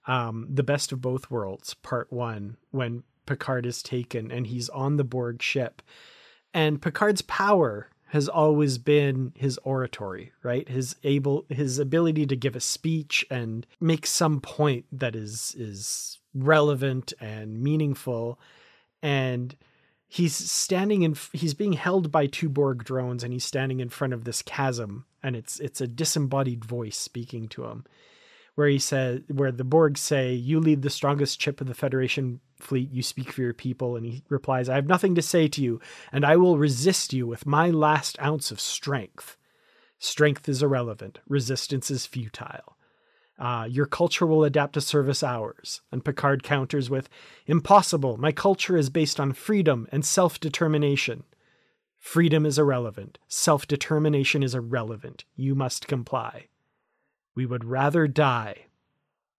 [0.06, 4.96] um, the Best of Both Worlds, Part One, when Picard is taken and he's on
[4.96, 5.82] the Borg ship,
[6.54, 10.68] and Picard's power has always been his oratory, right?
[10.68, 16.18] His able his ability to give a speech and make some point that is is
[16.34, 18.38] relevant and meaningful
[19.02, 19.56] and
[20.06, 24.12] he's standing in he's being held by two borg drones and he's standing in front
[24.12, 27.84] of this chasm and it's it's a disembodied voice speaking to him
[28.58, 32.40] where he says where the borg say you lead the strongest ship of the federation
[32.58, 35.62] fleet you speak for your people and he replies i have nothing to say to
[35.62, 39.36] you and i will resist you with my last ounce of strength
[40.00, 42.76] strength is irrelevant resistance is futile
[43.38, 45.80] uh, your culture will adapt to service ours.
[45.92, 47.08] And Picard counters with,
[47.46, 48.16] Impossible.
[48.16, 51.22] My culture is based on freedom and self determination.
[52.00, 53.18] Freedom is irrelevant.
[53.28, 55.24] Self determination is irrelevant.
[55.36, 56.48] You must comply.
[57.38, 58.64] We would rather die.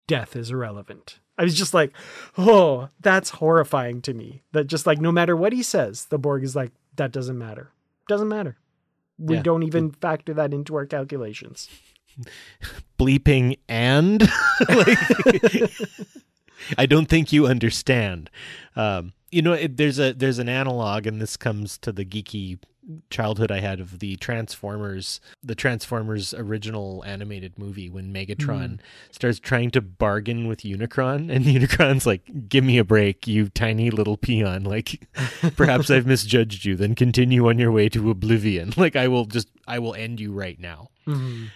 [0.07, 1.19] Death is irrelevant.
[1.37, 1.91] I was just like,
[2.37, 4.41] oh, that's horrifying to me.
[4.53, 7.73] That just like, no matter what he says, the Borg is like, that doesn't matter.
[8.07, 8.55] Doesn't matter.
[9.17, 9.41] We Yeah.
[9.41, 11.67] don't even factor that into our calculations.
[12.97, 14.21] Bleeping and
[14.69, 14.97] like,
[16.77, 18.29] I don't think you understand.
[18.77, 22.59] Um, you know, it, there's a there's an analog, and this comes to the geeky
[23.09, 28.79] childhood I had of the Transformers, the Transformers original animated movie when Megatron
[29.11, 33.89] starts trying to bargain with Unicron, and Unicron's like, "Give me a break, you tiny
[33.91, 34.63] little peon.
[34.63, 35.07] Like,
[35.55, 36.75] perhaps I've misjudged you.
[36.75, 38.73] Then continue on your way to oblivion.
[38.79, 40.89] Like, I will just, I will end you right now."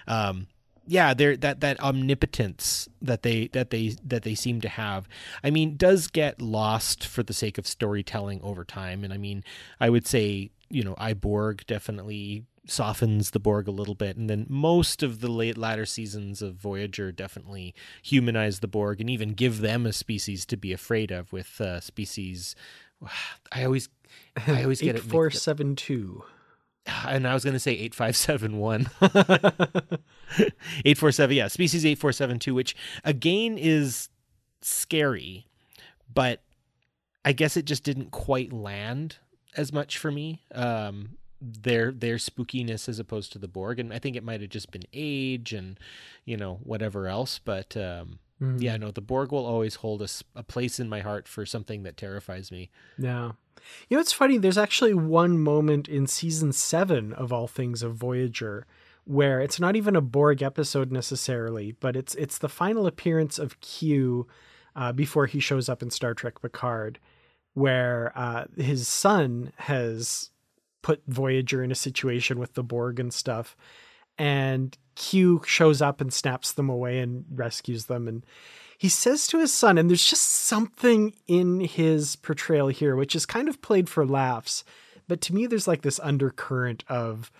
[0.08, 0.48] um
[0.86, 5.08] yeah there that that omnipotence that they that they that they seem to have.
[5.44, 9.04] I mean does get lost for the sake of storytelling over time.
[9.04, 9.44] And i mean
[9.80, 14.16] i would say you know I, Borg definitely softens the borg a little bit.
[14.16, 19.10] And then most of the late latter seasons of voyager definitely humanize the borg and
[19.10, 22.56] even give them a species to be afraid of with uh species.
[23.52, 23.90] I always
[24.48, 26.24] i always get it four seven two.
[26.86, 28.90] And I was going to say 8571.
[30.86, 34.10] 847, yeah, species 8472, which again is
[34.62, 35.48] scary,
[36.14, 36.42] but
[37.26, 39.18] I guess it just didn't quite land
[39.56, 40.42] as much for me.
[40.54, 44.50] Um, their their spookiness as opposed to the Borg, and I think it might have
[44.50, 45.78] just been age and
[46.26, 47.40] you know whatever else.
[47.44, 48.20] But um,
[48.58, 50.02] yeah, no, the Borg will always hold
[50.36, 52.70] a place in my heart for something that terrifies me.
[52.98, 53.32] Yeah.
[53.90, 54.38] You know, it's funny.
[54.38, 58.66] There's actually one moment in season seven of all things of Voyager
[59.06, 63.60] where it's not even a Borg episode necessarily, but it's it's the final appearance of
[63.60, 64.28] Q
[64.76, 67.00] uh, before he shows up in Star Trek Picard,
[67.54, 70.30] where uh, his son has
[70.82, 73.56] put Voyager in a situation with the Borg and stuff,
[74.18, 78.26] and Q shows up and snaps them away and rescues them and
[78.84, 83.26] he says to his son, and there's just something in his portrayal here, which is
[83.26, 84.66] kind of played for laughs,
[85.08, 87.32] but to me, there's like this undercurrent of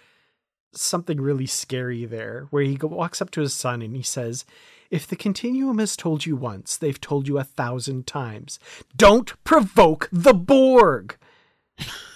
[0.74, 4.46] something really scary there, where he walks up to his son and he says,
[4.90, 8.60] If the continuum has told you once, they've told you a thousand times.
[8.96, 11.18] Don't provoke the Borg.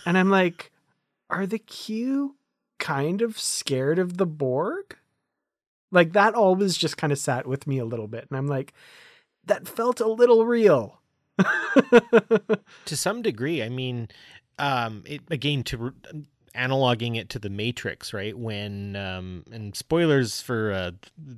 [0.05, 0.71] and I'm like,
[1.29, 2.35] Are the Q
[2.79, 4.97] kind of scared of the Borg?
[5.91, 8.27] Like that always just kind of sat with me a little bit.
[8.29, 8.73] And I'm like,
[9.45, 11.01] that felt a little real.
[12.85, 14.07] to some degree i mean
[14.57, 15.91] um it again to re-
[16.55, 20.93] analoging it to the matrix right when um and spoilers for a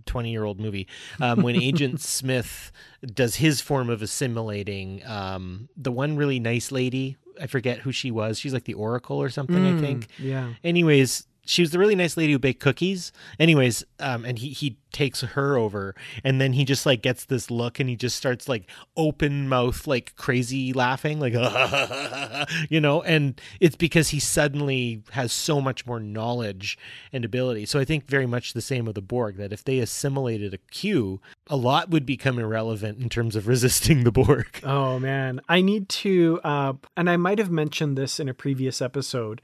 [0.06, 0.88] 20 year old movie
[1.20, 2.72] um when agent smith
[3.14, 8.10] does his form of assimilating um the one really nice lady i forget who she
[8.10, 10.54] was she's like the oracle or something i think Yeah.
[10.64, 13.12] anyways she was the really nice lady who baked cookies.
[13.40, 17.52] Anyways um and he he takes her over and then he just like gets this
[17.52, 21.34] look and he just starts like open mouth like crazy laughing like
[22.70, 26.78] you know and it's because he suddenly has so much more knowledge
[27.14, 27.66] and ability.
[27.66, 30.58] So i think very much the same with the borg that if they assimilated a
[30.58, 34.60] q a lot would become irrelevant in terms of resisting the borg.
[34.64, 38.82] Oh man, I need to, uh, and I might have mentioned this in a previous
[38.82, 39.42] episode,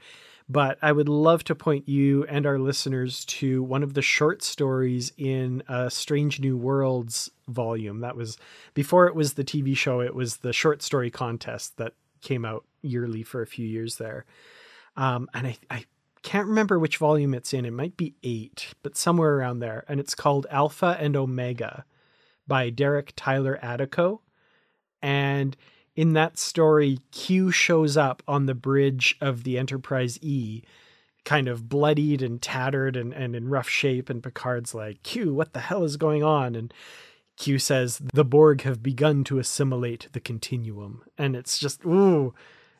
[0.48, 4.42] but I would love to point you and our listeners to one of the short
[4.42, 8.00] stories in a Strange New Worlds volume.
[8.00, 8.38] That was
[8.72, 12.64] before it was the TV show, it was the short story contest that came out
[12.82, 14.24] yearly for a few years there.
[14.96, 15.84] Um, and I, I
[16.22, 17.64] can't remember which volume it's in.
[17.64, 19.84] It might be eight, but somewhere around there.
[19.88, 21.84] And it's called Alpha and Omega
[22.46, 24.20] by Derek Tyler Attico.
[25.02, 25.56] And
[25.96, 30.62] in that story, Q shows up on the bridge of the Enterprise E,
[31.24, 34.08] kind of bloodied and tattered and, and in rough shape.
[34.10, 36.54] And Picard's like, Q, what the hell is going on?
[36.54, 36.72] And
[37.36, 41.02] Q says, The Borg have begun to assimilate the continuum.
[41.16, 42.34] And it's just, ooh,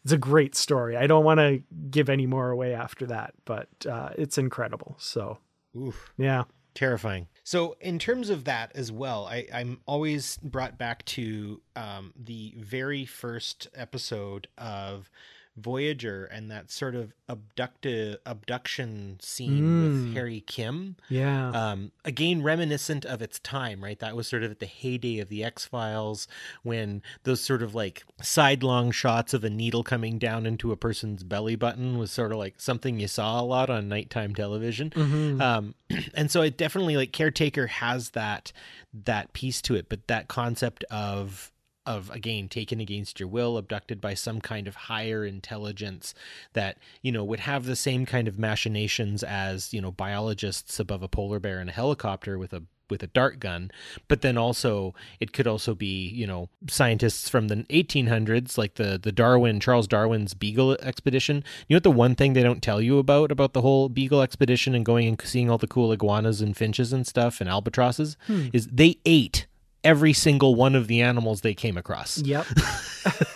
[0.05, 0.97] it's a great story.
[0.97, 4.95] I don't want to give any more away after that, but uh, it's incredible.
[4.99, 5.39] So,
[5.77, 6.13] Oof.
[6.17, 6.45] yeah.
[6.77, 7.27] Terrifying.
[7.43, 12.55] So, in terms of that as well, I, I'm always brought back to um, the
[12.59, 15.11] very first episode of
[15.57, 19.83] Voyager and that sort of abducted abduction scene Mm.
[20.05, 20.97] with Harry Kim.
[21.09, 21.51] Yeah.
[21.51, 23.99] Um, again, reminiscent of its time, right?
[23.99, 26.29] That was sort of at the heyday of the X Files
[26.63, 31.23] when those sort of like sidelong shots of a needle coming down into a person's
[31.25, 34.91] belly button was sort of like something you saw a lot on nighttime television.
[34.91, 35.41] Mhm.
[35.41, 35.75] Um,
[36.15, 38.53] and so it definitely like Caretaker has that
[38.93, 41.51] that piece to it, but that concept of
[41.87, 46.15] of again taken against your will abducted by some kind of higher intelligence
[46.53, 51.03] that you know would have the same kind of machinations as you know biologists above
[51.03, 53.71] a polar bear in a helicopter with a with a dart gun.
[54.09, 58.99] But then also it could also be you know scientists from the 1800s like the
[59.03, 61.45] the Darwin Charles Darwin's Beagle expedition.
[61.69, 64.23] You know what the one thing they don't tell you about about the whole Beagle
[64.23, 68.17] expedition and going and seeing all the cool iguanas and finches and stuff and albatrosses?
[68.27, 68.49] Hmm.
[68.53, 69.47] is they ate
[69.85, 72.47] every single one of the animals they came across Yep.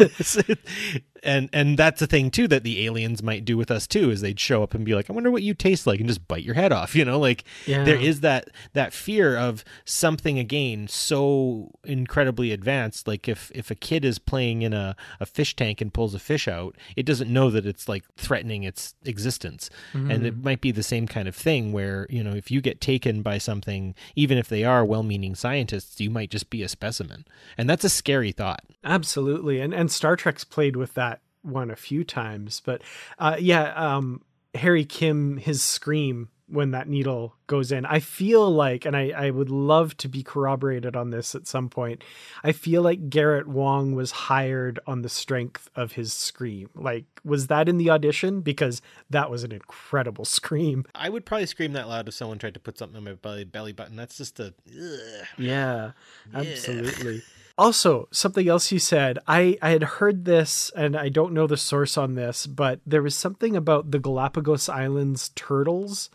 [1.23, 4.21] and and that's a thing too that the aliens might do with us too is
[4.21, 6.45] they'd show up and be like i wonder what you taste like and just bite
[6.45, 7.19] your head off you know?
[7.19, 7.85] Like Yeah.
[7.85, 13.09] there is that that fear of something again so incredibly advanced.
[13.09, 16.19] Like if if a kid is playing in a, a fish tank and pulls a
[16.19, 19.71] fish out it doesn't know that it's like threatening its existence.
[19.93, 20.45] And it mm-hmm.
[20.45, 23.39] might be the same kind of thing where you know if you get taken by
[23.39, 27.25] something even if they are well-meaning scientists you might just be a specimen.
[27.57, 28.63] And that's a scary thought.
[28.85, 29.61] Absolutely.
[29.61, 31.10] And and Star Trek's played with that
[31.43, 32.61] one a few times.
[32.65, 32.83] But
[33.19, 34.23] uh yeah, um
[34.55, 37.87] Harry Kim, his scream when that needle goes in.
[37.87, 41.69] I feel like, and I, I would love to be corroborated on this at some
[41.69, 42.03] point.
[42.43, 46.69] I feel like Garrett Wong was hired on the strength of his scream.
[46.75, 48.41] Like, was that in the audition?
[48.41, 50.85] Because that was an incredible scream.
[50.95, 53.45] I would probably scream that loud if someone tried to put something on my belly,
[53.45, 53.97] belly button.
[53.97, 54.53] That's just a.
[54.69, 55.27] Ugh.
[55.39, 55.93] Yeah,
[56.35, 57.23] absolutely.
[57.61, 61.59] Also, something else you said, I, I had heard this and I don't know the
[61.59, 66.09] source on this, but there was something about the Galapagos Islands turtles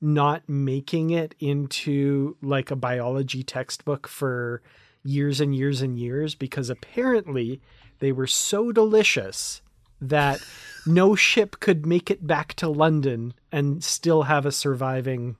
[0.00, 4.62] not making it into like a biology textbook for
[5.04, 7.60] years and years and years because apparently
[7.98, 9.60] they were so delicious
[10.00, 10.40] that
[10.86, 15.36] no ship could make it back to London and still have a surviving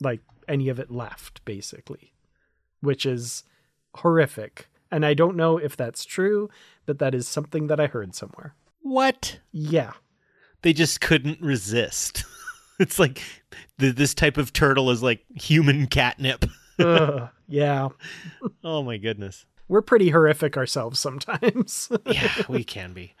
[0.00, 2.12] like any of it left basically
[2.80, 3.44] which is
[3.94, 4.68] horrific.
[4.96, 6.48] And I don't know if that's true,
[6.86, 8.54] but that is something that I heard somewhere.
[8.80, 9.40] What?
[9.52, 9.92] Yeah.
[10.62, 12.24] They just couldn't resist.
[12.80, 13.20] it's like
[13.76, 16.46] the, this type of turtle is like human catnip.
[16.78, 17.90] Ugh, yeah.
[18.64, 19.44] oh my goodness.
[19.68, 21.92] We're pretty horrific ourselves sometimes.
[22.06, 23.14] yeah, we can be.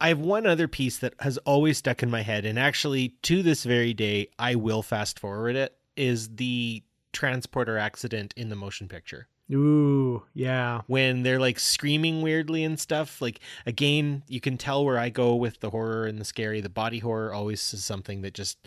[0.00, 3.44] I have one other piece that has always stuck in my head, and actually to
[3.44, 5.76] this very day, I will fast forward it.
[5.96, 10.82] Is the transporter accident in the motion picture Ooh, yeah.
[10.86, 13.20] when they're like screaming weirdly and stuff?
[13.20, 16.60] Like again, you can tell where I go with the horror and the scary.
[16.60, 18.58] The body horror always is something that just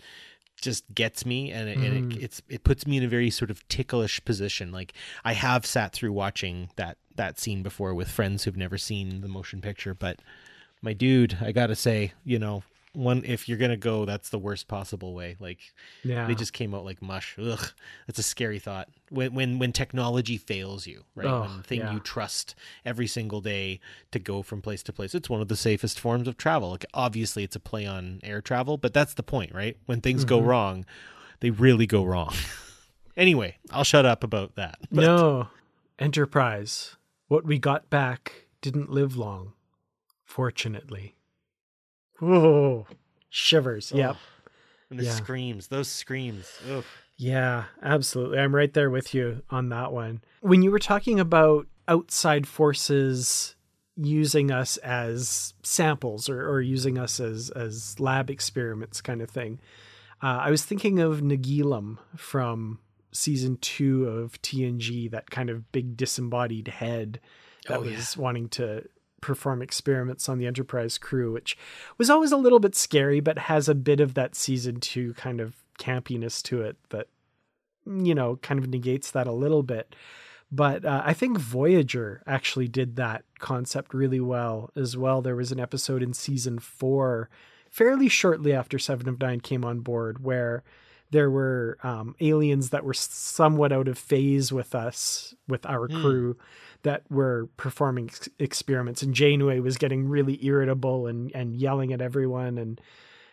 [0.60, 2.22] just gets me and, it, and it, mm.
[2.22, 5.92] it's it puts me in a very sort of ticklish position like i have sat
[5.92, 10.20] through watching that that scene before with friends who've never seen the motion picture but
[10.80, 12.62] my dude i gotta say you know
[12.96, 15.58] one if you're gonna go that's the worst possible way like
[16.02, 16.26] Yeah.
[16.26, 17.72] they just came out like mush ugh
[18.06, 21.92] that's a scary thought when when when technology fails you right Oh, the thing yeah.
[21.92, 23.80] you trust every single day
[24.12, 26.86] to go from place to place it's one of the safest forms of travel like
[26.94, 30.38] obviously it's a play on air travel but that's the point right when things go
[30.38, 30.48] Mm-hmm.
[30.48, 30.86] wrong
[31.40, 32.34] they really go wrong
[33.16, 35.48] anyway i'll shut up about that But- no.
[35.98, 36.96] Enterprise.
[37.28, 39.54] What we got back didn't live long.
[40.24, 41.15] Fortunately.
[42.20, 42.86] Whoa.
[43.30, 43.92] Shivers.
[43.94, 44.16] Yep.
[44.90, 45.10] and the Yeah.
[45.14, 46.84] screams those screams ugh.
[47.16, 48.38] Yeah, absolutely.
[48.38, 50.20] I'm right there with you on that one.
[50.42, 53.56] When you were talking about outside forces
[53.96, 59.58] using us as samples or, or using us as, as lab experiments kind of thing,
[60.22, 62.80] uh, I was thinking of Nagilum from
[63.12, 67.18] season two of TNG, that kind of big disembodied head
[67.66, 67.96] that Oh, yeah.
[67.96, 68.84] was wanting to
[69.20, 71.56] perform experiments on the Enterprise crew, which
[71.98, 75.40] was always a little bit scary, but has a bit of that season two kind
[75.40, 77.08] of campiness to it that,
[77.86, 79.94] you know, kind of negates that a little bit.
[80.52, 85.20] But uh, I think Voyager actually did that concept really well as well.
[85.20, 87.28] There was an episode in season four,
[87.68, 90.62] fairly shortly after Seven of Nine came on board, where
[91.10, 96.36] there were um, aliens that were somewhat out of phase with us, with our crew,
[96.86, 99.02] that were performing ex- experiments.
[99.02, 102.58] And Janeway was getting really irritable and, and yelling at everyone.
[102.58, 102.80] And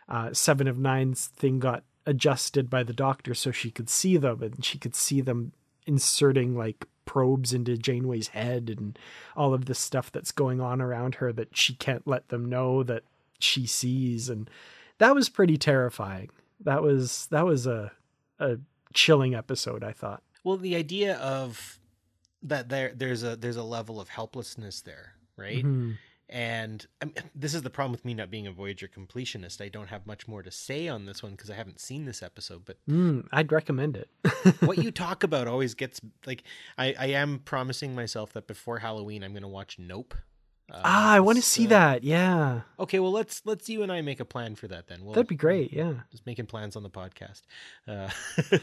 [0.10, 4.42] uh, Seven of Nine's thing got adjusted by the doctor so she could see them
[4.42, 5.52] and she could see them
[5.86, 8.98] inserting like probes into Janeway's head and
[9.38, 12.82] all of this stuff that's going on around her that she can't let them know
[12.82, 13.04] that
[13.38, 14.50] she sees and
[14.98, 16.32] that was pretty terrifying.
[16.60, 17.92] That was that was a
[18.40, 18.58] a
[18.96, 20.24] chilling episode, I thought.
[20.44, 21.78] well the idea of
[22.44, 25.98] that there there's a there's a level of helplessness there right Mhm.
[26.30, 29.62] and I mean, this is the problem with me not being a Voyager completionist.
[29.62, 32.24] I don't have much more to say on this one because I haven't seen this
[32.24, 32.66] episode.
[32.66, 34.10] But Mm, I'd recommend it.
[34.62, 36.44] what you talk about always gets like
[36.78, 40.16] I, I am promising myself that before Halloween I'm going to watch Nope.
[40.74, 42.04] Uh, ah, I want to this, see that.
[42.04, 42.62] Yeah.
[42.80, 45.04] Okay, well let's let's you and I make a plan for that then.
[45.04, 45.72] We'll, That'd be great.
[45.72, 45.94] Yeah.
[46.12, 47.42] Just making plans on the podcast.
[47.88, 48.10] Uh,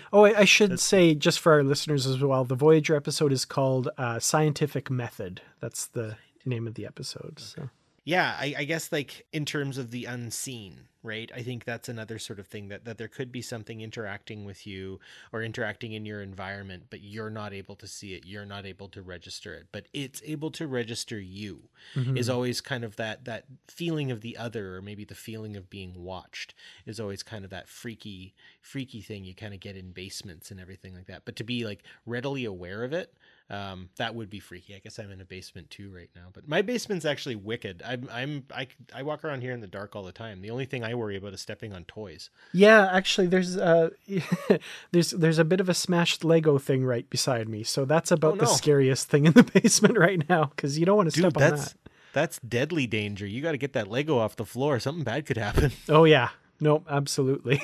[0.13, 3.45] Oh, I, I should say just for our listeners as well, the Voyager episode is
[3.45, 7.39] called uh, "Scientific Method." That's the name of the episode.
[7.39, 7.71] So
[8.05, 11.31] yeah I, I guess like in terms of the unseen right?
[11.35, 14.67] I think that's another sort of thing that that there could be something interacting with
[14.67, 15.01] you
[15.33, 18.89] or interacting in your environment but you're not able to see it you're not able
[18.89, 19.67] to register it.
[19.73, 22.31] But it's able to register you is mm-hmm.
[22.31, 25.95] always kind of that that feeling of the other or maybe the feeling of being
[25.97, 26.55] watched
[26.87, 29.25] is always kind of that freaky freaky thing.
[29.25, 31.25] You kind of get in basements and everything like that.
[31.25, 33.15] But to be like readily aware of it
[33.51, 34.75] um, that would be freaky.
[34.75, 37.83] I guess I'm in a basement too right now, but my basement's actually wicked.
[37.85, 40.41] I'm, I'm, I, I walk around here in the dark all the time.
[40.41, 42.31] The only thing I worry about is stepping on toys.
[42.53, 43.91] yeah, actually, there's uh,
[44.93, 47.63] there's there's a bit of a smashed Lego thing right beside me.
[47.65, 50.97] So that's about Oh, the scariest thing in the basement right now because you don't
[50.97, 51.75] want to step on that.
[52.13, 53.27] that's deadly danger.
[53.27, 54.79] You got to get that Lego off the floor.
[54.79, 55.73] Something bad could happen.
[55.89, 56.29] Oh yeah,
[56.61, 57.61] no, absolutely.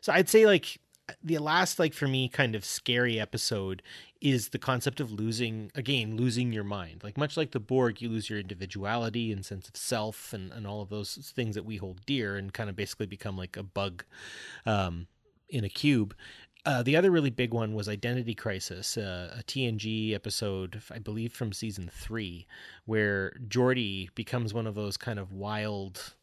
[0.00, 0.78] So I'd say like
[1.24, 3.82] the last like for me kind of scary episode
[4.20, 7.02] is the concept of losing again losing your mind.
[7.04, 10.66] Like much like the borg you lose your individuality and sense of self and, and
[10.66, 13.62] all of those things that we hold dear and kind of basically become like a
[13.62, 14.04] bug
[14.66, 15.06] um,
[15.48, 16.14] in a cube.
[16.66, 21.32] Uh, the other really big one was Identity Crisis, uh, a TNG episode, I believe
[21.32, 22.46] from season three,
[22.84, 26.14] where Geordi becomes one of those kind of wild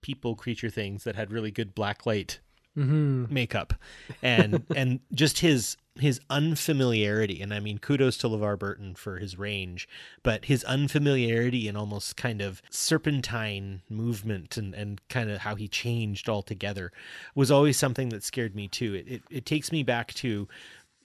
[0.00, 2.38] people creature things that had really good blacklight
[2.74, 3.74] hmm makeup
[4.22, 7.42] and and just his his unfamiliarity.
[7.42, 9.88] And i mean kudos to levar burton for his range
[10.22, 15.68] but his unfamiliarity and almost kind of serpentine movement and and kind of how he
[15.68, 16.92] changed altogether
[17.34, 18.94] was always something that scared me too.
[18.94, 20.48] It it, it takes me back to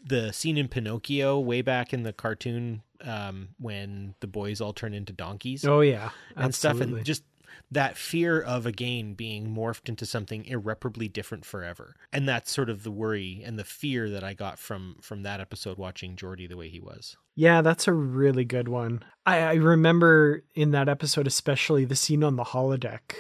[0.05, 4.93] the scene in pinocchio way back in the cartoon um, when the boys all turn
[4.93, 5.65] into donkeys.
[5.65, 6.99] Oh yeah, and stuff absolutely.
[6.99, 7.23] and just
[7.71, 12.83] that fear of again being morphed into something irreparably different forever and that's sort of
[12.83, 16.57] the worry and the fear that i got from from that episode watching Geordi the
[16.57, 19.03] way he was Yeah, that's a really good one.
[19.25, 23.13] I, I remember in that episode, especially the scene on the holodeck.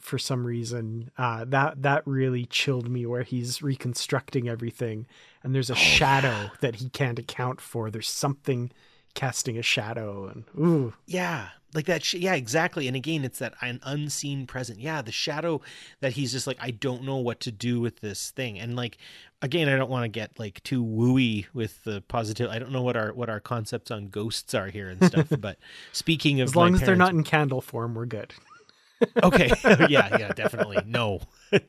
[0.00, 3.06] For some reason, uh, that that really chilled me.
[3.06, 5.06] Where he's reconstructing everything,
[5.44, 7.88] and there's a shadow that he can't account for.
[7.88, 8.72] There's something
[9.14, 13.54] casting a shadow, and ooh, yeah like that sh- yeah exactly and again it's that
[13.62, 15.60] an unseen present yeah the shadow
[16.00, 18.98] that he's just like i don't know what to do with this thing and like
[19.40, 22.82] again i don't want to get like too wooey with the positive i don't know
[22.82, 25.58] what our what our concepts on ghosts are here and stuff but
[25.92, 28.32] speaking of As long as they're not in candle form, we're good.
[29.22, 29.50] okay
[29.88, 31.20] yeah yeah definitely no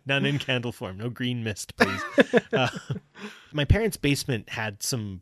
[0.05, 1.99] none in candle form no green mist please
[2.53, 2.67] uh,
[3.51, 5.21] my parents basement had some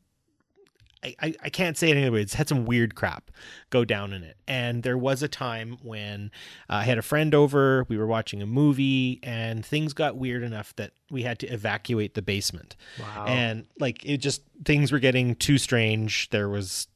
[1.04, 2.22] I, I, can't say it anyway.
[2.22, 3.32] It's had some weird crap
[3.72, 4.38] go down in it.
[4.48, 6.32] And there was a time when
[6.70, 10.44] uh, I had a friend over, we were watching a movie, and things got weird
[10.44, 12.76] enough that we had to evacuate the basement.
[13.00, 13.26] Wow.
[13.28, 16.30] And like it just, things were getting too strange.
[16.30, 16.88] There was,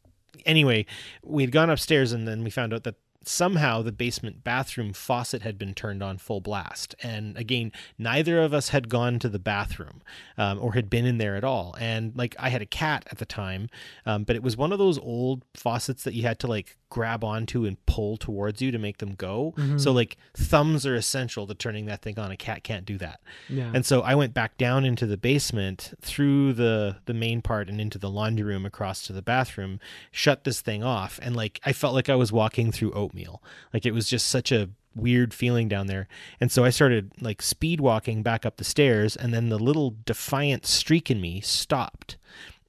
[0.45, 0.85] anyway,
[1.23, 2.95] we had gone upstairs and then we found out that
[3.27, 6.95] somehow the basement bathroom faucet had been turned on full blast.
[7.01, 10.01] And again, neither of us had gone to the bathroom
[10.37, 11.75] um, or had been in there at all.
[11.79, 13.69] And like I had a cat at the time,
[14.05, 17.23] um, but it was one of those old faucets that you had to like grab
[17.23, 19.53] onto and pull towards you to make them go.
[19.57, 19.77] Mm-hmm.
[19.77, 22.31] So like thumbs are essential to turning that thing on.
[22.31, 23.21] A cat can't do that.
[23.49, 23.71] Yeah.
[23.73, 27.81] And so I went back down into the basement through the the main part and
[27.81, 29.79] into the laundry room across to the bathroom,
[30.11, 33.41] shut this thing off, and like I felt like I was walking through oatmeal.
[33.73, 36.07] Like it was just such a weird feeling down there.
[36.39, 39.95] And so I started like speed walking back up the stairs and then the little
[40.05, 42.17] defiant streak in me stopped.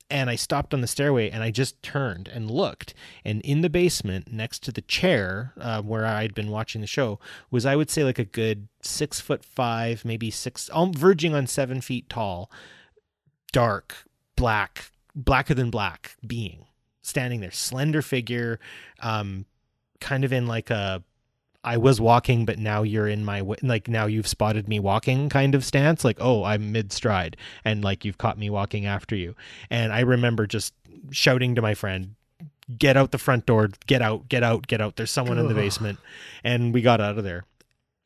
[0.08, 2.94] And I stopped on the stairway and I just turned and looked.
[3.24, 7.18] And in the basement, next to the chair uh, where I'd been watching the show,
[7.50, 11.46] was I would say like a good six foot five, maybe six, um, verging on
[11.48, 12.50] seven feet tall,
[13.52, 16.66] dark, black, blacker than black being
[17.06, 18.58] standing there, slender figure,
[19.00, 19.46] um,
[20.00, 21.02] kind of in like a
[21.66, 23.56] I was walking, but now you're in my way.
[23.60, 26.04] Like now you've spotted me walking kind of stance.
[26.04, 29.34] Like, oh, I'm mid stride and like you've caught me walking after you.
[29.68, 30.74] And I remember just
[31.10, 32.14] shouting to my friend,
[32.78, 34.94] get out the front door, get out, get out, get out.
[34.94, 35.98] There's someone in the basement.
[36.44, 37.42] And we got out of there.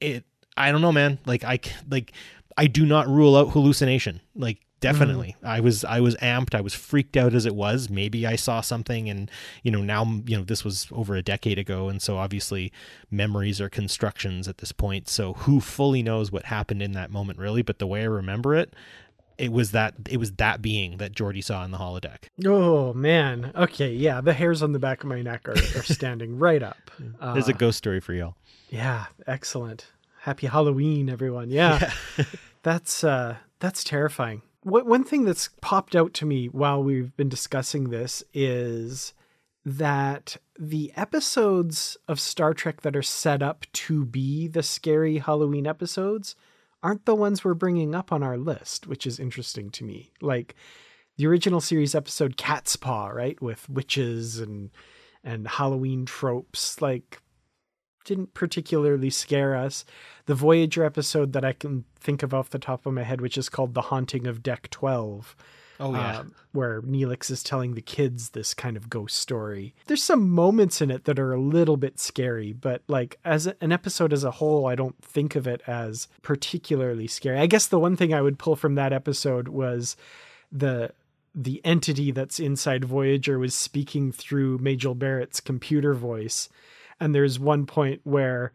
[0.01, 0.25] It,
[0.57, 1.19] I don't know, man.
[1.27, 2.13] Like I, like
[2.57, 4.23] I do not rule out hallucination.
[4.35, 8.27] Like definitely i was i was amped i was freaked out as it was maybe
[8.27, 9.31] i saw something and
[9.63, 12.73] you know now you know this was over a decade ago and so obviously
[13.11, 17.39] memories are constructions at this point so who fully knows what happened in that moment
[17.39, 18.75] really but the way i remember it
[19.41, 22.29] it was that it was that being that Geordi saw in the holodeck.
[22.45, 23.53] Oh man.
[23.57, 24.21] Okay, yeah.
[24.21, 26.91] The hairs on the back of my neck are, are standing right up.
[27.19, 28.37] Uh, There's a ghost story for y'all.
[28.69, 29.87] Yeah, excellent.
[30.21, 31.49] Happy Halloween, everyone.
[31.49, 31.91] Yeah.
[32.63, 34.43] that's uh that's terrifying.
[34.63, 39.15] One thing that's popped out to me while we've been discussing this is
[39.65, 45.67] that the episodes of Star Trek that are set up to be the scary Halloween
[45.67, 46.37] episodes
[46.83, 50.13] aren't the ones we're bringing up on our list, which is interesting to me.
[50.21, 50.55] Like
[51.17, 54.71] the original series episode Cat's Paw, right, with witches and
[55.23, 57.21] and Halloween tropes, like
[58.05, 59.85] didn't particularly scare us.
[60.27, 63.37] The Voyager episode that I can think of off the top of my head, which
[63.39, 65.37] is called The Haunting of Deck 12.
[65.83, 66.19] Oh yeah.
[66.19, 69.75] um, where Neelix is telling the kids this kind of ghost story.
[69.87, 73.57] There's some moments in it that are a little bit scary, but like as a-
[73.63, 77.39] an episode as a whole, I don't think of it as particularly scary.
[77.39, 79.97] I guess the one thing I would pull from that episode was
[80.53, 80.93] the
[81.35, 86.49] the entity that's inside Voyager was speaking through Majel Barrett's computer voice.
[87.01, 88.53] And there's one point where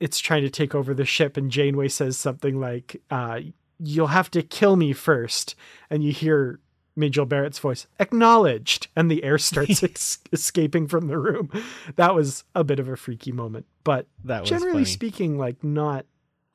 [0.00, 3.40] it's trying to take over the ship, and Janeway says something like, uh,
[3.80, 5.54] You'll have to kill me first.
[5.88, 6.58] And you hear
[6.96, 8.88] Majel Barrett's voice, acknowledged.
[8.96, 11.48] And the air starts ex- escaping from the room.
[11.94, 13.66] That was a bit of a freaky moment.
[13.84, 14.84] But That was generally funny.
[14.86, 16.06] speaking, like not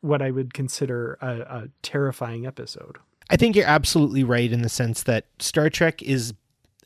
[0.02, 2.98] what I would consider a, a terrifying episode.
[3.30, 6.34] I think you're absolutely right in the sense that Star Trek is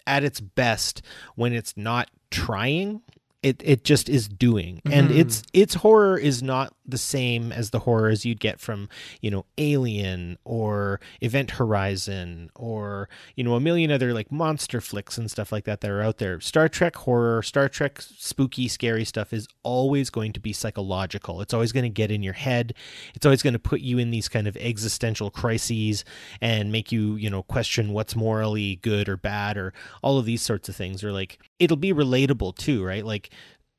[0.05, 1.01] at its best
[1.35, 3.01] when it's not trying.
[3.43, 4.81] It it just is doing.
[4.85, 5.19] And mm-hmm.
[5.19, 8.87] its its horror is not the same as the horrors you'd get from,
[9.21, 15.17] you know, Alien or Event Horizon or, you know, a million other like monster flicks
[15.17, 16.39] and stuff like that that are out there.
[16.39, 21.41] Star Trek horror, Star Trek spooky, scary stuff is always going to be psychological.
[21.41, 22.73] It's always going to get in your head.
[23.13, 26.05] It's always going to put you in these kind of existential crises
[26.41, 30.41] and make you, you know, question what's morally good or bad or all of these
[30.41, 31.03] sorts of things.
[31.03, 33.05] Or like it'll be relatable too, right?
[33.05, 33.29] Like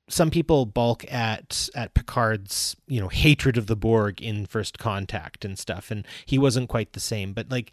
[0.08, 5.44] some people balk at at Picard's you know hatred of the Borg in First Contact
[5.44, 7.32] and stuff, and he wasn't quite the same.
[7.32, 7.72] But like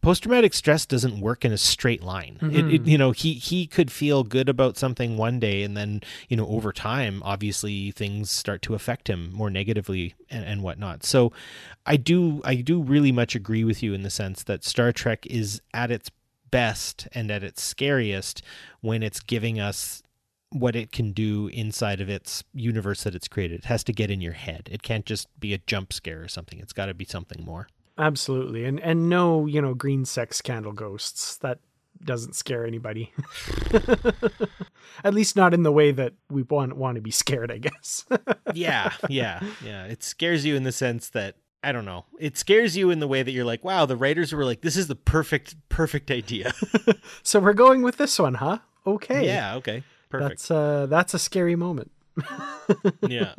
[0.00, 2.38] post traumatic stress doesn't work in a straight line.
[2.42, 2.88] It, it mm-hmm.
[2.88, 6.46] you know he he could feel good about something one day, and then you know
[6.46, 11.04] over time, obviously things start to affect him more negatively and, and whatnot.
[11.04, 11.32] So
[11.86, 15.26] I do I do really much agree with you in the sense that Star Trek
[15.26, 16.10] is at its
[16.50, 18.40] best and at its scariest
[18.80, 20.03] when it's giving us
[20.54, 23.60] what it can do inside of its universe that it's created.
[23.60, 24.68] It has to get in your head.
[24.70, 26.60] It can't just be a jump scare or something.
[26.60, 27.68] It's got to be something more.
[27.98, 28.64] Absolutely.
[28.64, 31.36] And and no, you know, green sex candle ghosts.
[31.38, 31.58] That
[32.02, 33.12] doesn't scare anybody.
[35.04, 38.04] At least not in the way that we want want to be scared, I guess.
[38.54, 39.84] yeah, yeah, yeah.
[39.86, 42.04] It scares you in the sense that I don't know.
[42.18, 44.76] It scares you in the way that you're like, wow, the writers were like, this
[44.76, 46.52] is the perfect, perfect idea.
[47.22, 48.58] so we're going with this one, huh?
[48.86, 49.26] Okay.
[49.26, 49.82] Yeah, okay.
[50.20, 50.40] Perfect.
[50.40, 51.90] That's uh that's a scary moment.
[53.08, 53.34] yeah.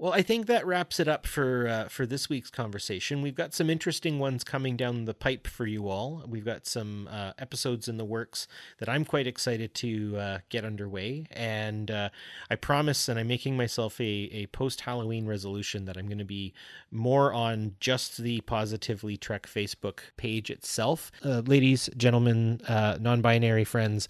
[0.00, 3.20] Well, I think that wraps it up for uh, for this week's conversation.
[3.20, 6.24] We've got some interesting ones coming down the pipe for you all.
[6.26, 10.64] We've got some uh, episodes in the works that I'm quite excited to uh, get
[10.64, 12.08] underway, and uh,
[12.50, 16.24] I promise, and I'm making myself a a post Halloween resolution that I'm going to
[16.24, 16.54] be
[16.90, 21.12] more on just the Positively Trek Facebook page itself.
[21.22, 24.08] Uh, ladies, gentlemen, uh, non-binary friends,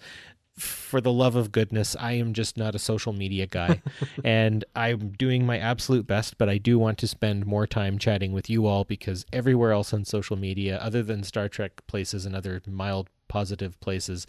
[0.57, 3.81] for the love of goodness, I am just not a social media guy.
[4.23, 8.33] and I'm doing my absolute best, but I do want to spend more time chatting
[8.33, 12.35] with you all because everywhere else on social media, other than Star Trek places and
[12.35, 14.27] other mild positive places,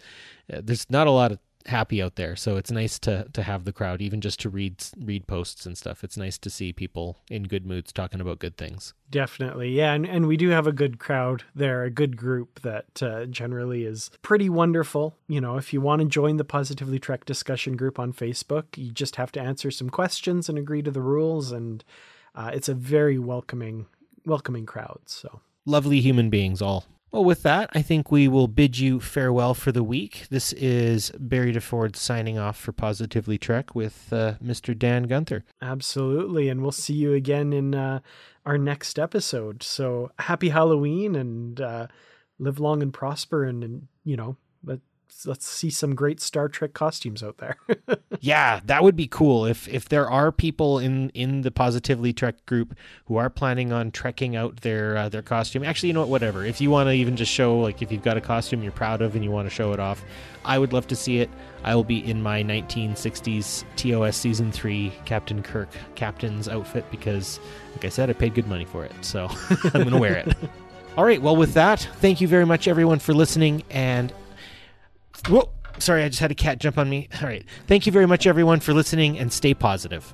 [0.51, 2.35] uh, there's not a lot of happy out there.
[2.35, 5.77] So it's nice to to have the crowd, even just to read read posts and
[5.77, 6.03] stuff.
[6.03, 8.93] It's nice to see people in good moods talking about good things.
[9.09, 13.01] Definitely, yeah, and and we do have a good crowd there, a good group that
[13.01, 15.17] uh, generally is pretty wonderful.
[15.27, 18.91] You know, if you want to join the Positively Trek discussion group on Facebook, you
[18.91, 21.83] just have to answer some questions and agree to the rules, and
[22.35, 23.87] uh, it's a very welcoming
[24.25, 25.01] welcoming crowd.
[25.05, 26.85] So lovely human beings all.
[27.13, 30.25] Well, with that, I think we will bid you farewell for the week.
[30.31, 34.75] This is Barry DeFord signing off for Positively Trek with uh, Mr.
[34.75, 35.43] Dan Gunther.
[35.61, 36.49] Absolutely.
[36.49, 37.99] And we'll see you again in uh,
[38.47, 39.61] our next episode.
[39.61, 41.85] So happy Halloween and uh,
[42.39, 43.43] live long and prosper.
[43.43, 44.35] And, and you know,
[45.25, 47.57] let's see some great Star Trek costumes out there.
[48.19, 52.45] yeah, that would be cool if if there are people in in the Positively Trek
[52.45, 55.63] group who are planning on trekking out their uh, their costume.
[55.63, 56.09] Actually, you know what?
[56.09, 56.45] Whatever.
[56.45, 59.01] If you want to even just show like if you've got a costume you're proud
[59.01, 60.03] of and you want to show it off,
[60.45, 61.29] I would love to see it.
[61.63, 67.39] I will be in my 1960s TOS season three Captain Kirk captain's outfit because,
[67.71, 69.29] like I said, I paid good money for it, so
[69.73, 70.35] I'm gonna wear it.
[70.97, 71.19] All right.
[71.19, 73.63] Well, with that, thank you very much, everyone, for listening.
[73.71, 74.13] And
[75.27, 75.49] Whoa,
[75.79, 77.07] sorry, I just had a cat jump on me.
[77.21, 77.45] All right.
[77.67, 80.13] Thank you very much, everyone, for listening and stay positive.